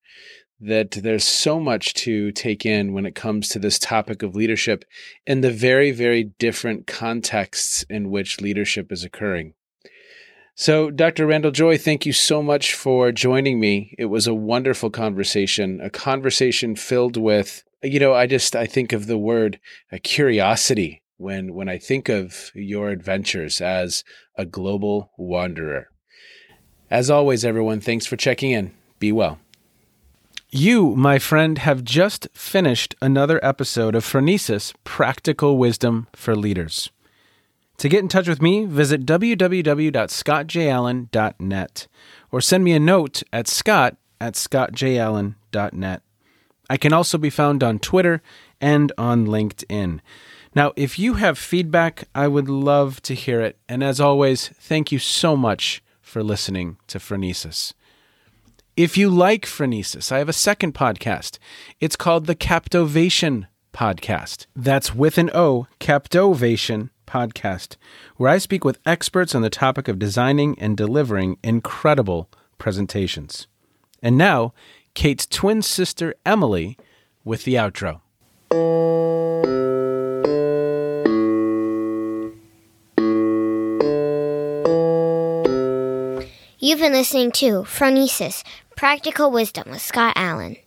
That 0.60 0.92
there's 0.92 1.24
so 1.24 1.60
much 1.60 1.94
to 1.96 2.32
take 2.34 2.66
in 2.66 2.92
when 2.92 3.06
it 3.06 3.16
comes 3.16 3.48
to 3.50 3.60
this 3.60 3.80
topic 3.80 4.24
of 4.24 4.36
leadership 4.36 4.84
in 5.26 5.42
the 5.42 5.52
very, 5.52 5.92
very 5.92 6.24
different 6.38 6.86
contexts 6.86 7.84
in 7.90 8.10
which 8.10 8.42
leadership 8.42 8.92
is 8.92 9.06
occurring. 9.06 9.54
So, 10.56 10.92
Dr. 10.92 11.26
Randall 11.26 11.52
Joy, 11.52 11.78
thank 11.78 12.06
you 12.06 12.12
so 12.12 12.44
much 12.44 12.74
for 12.74 13.14
joining 13.14 13.62
me. 13.62 13.96
It 13.98 14.08
was 14.08 14.28
a 14.28 14.34
wonderful 14.34 14.90
conversation, 14.90 15.80
a 15.80 15.90
conversation 15.90 16.76
filled 16.76 17.16
with 17.16 17.64
you 17.82 18.00
know, 18.00 18.14
I 18.14 18.28
just 18.28 18.56
I 18.56 18.66
think 18.66 18.94
of 18.94 19.08
the 19.08 19.18
word 19.18 19.60
uh, 19.92 19.98
curiosity 20.04 21.02
when 21.18 21.54
when 21.54 21.70
I 21.70 21.78
think 21.78 22.10
of 22.10 22.52
your 22.54 22.90
adventures 22.90 23.62
as 23.62 24.04
a 24.36 24.46
global 24.46 25.12
wanderer. 25.18 25.90
As 26.90 27.10
always, 27.10 27.46
everyone, 27.46 27.82
thanks 27.82 28.06
for 28.06 28.16
checking 28.16 28.52
in. 28.52 28.72
Be 29.00 29.12
well. 29.12 29.40
You, 30.52 30.96
my 30.96 31.20
friend, 31.20 31.60
have 31.60 31.84
just 31.84 32.28
finished 32.34 32.96
another 33.04 33.40
episode 33.44 33.94
of 33.94 34.04
Phronesis 34.04 34.74
Practical 34.84 35.60
Wisdom 35.60 36.08
for 36.14 36.36
Leaders. 36.36 36.90
To 37.78 37.88
get 37.88 38.00
in 38.00 38.08
touch 38.08 38.28
with 38.28 38.42
me, 38.42 38.66
visit 38.66 39.06
www.scottjallen.net 39.06 41.88
or 42.32 42.42
send 42.42 42.64
me 42.64 42.74
a 42.74 42.80
note 42.80 43.22
at 43.32 43.48
scott 43.48 43.98
at 44.20 44.34
scottjallen.net. 44.34 46.02
I 46.70 46.78
can 46.78 46.94
also 46.94 47.18
be 47.18 47.30
found 47.30 47.64
on 47.64 47.80
Twitter 47.80 48.22
and 48.62 48.92
on 48.98 49.26
LinkedIn. 49.26 50.00
Now, 50.56 50.74
if 50.76 50.98
you 50.98 51.16
have 51.16 51.38
feedback, 51.38 52.08
I 52.16 52.28
would 52.28 52.50
love 52.50 53.02
to 53.04 53.14
hear 53.14 53.42
it. 53.42 53.58
And 53.68 53.84
as 53.84 54.00
always, 54.00 54.50
thank 54.50 54.92
you 54.92 55.00
so 55.00 55.36
much 55.36 55.84
for 56.02 56.24
listening 56.24 56.78
to 56.88 57.00
Phronesis. 57.00 57.74
If 58.76 58.98
you 58.98 59.10
like 59.10 59.46
Phronesis, 59.46 60.12
I 60.12 60.20
have 60.20 60.30
a 60.30 60.34
second 60.34 60.74
podcast. 60.74 61.38
It's 61.80 61.96
called 61.96 62.26
the 62.26 62.36
Captovation 62.36 63.48
Podcast. 63.74 64.48
That's 64.56 64.96
with 64.96 65.18
an 65.18 65.30
O, 65.34 65.68
Captovation 65.80 66.90
Podcast, 67.06 67.76
where 68.16 68.30
I 68.30 68.38
speak 68.38 68.64
with 68.64 68.80
experts 68.86 69.36
on 69.36 69.42
the 69.42 69.50
topic 69.50 69.88
of 69.88 70.00
designing 70.00 70.58
and 70.60 70.78
delivering 70.78 71.38
incredible 71.44 72.30
presentations. 72.58 73.48
And 74.02 74.18
now, 74.18 74.54
Kate's 74.94 75.26
twin 75.26 75.62
sister, 75.62 76.16
Emily, 76.26 76.78
with 77.24 77.44
the 77.44 77.56
outro. 77.56 78.02
You've 86.62 86.80
been 86.80 86.94
listening 86.94 87.32
to 87.34 87.64
Phronesis 87.64 88.44
Practical 88.76 89.32
Wisdom 89.32 89.72
with 89.72 89.82
Scott 89.82 90.14
Allen. 90.16 90.58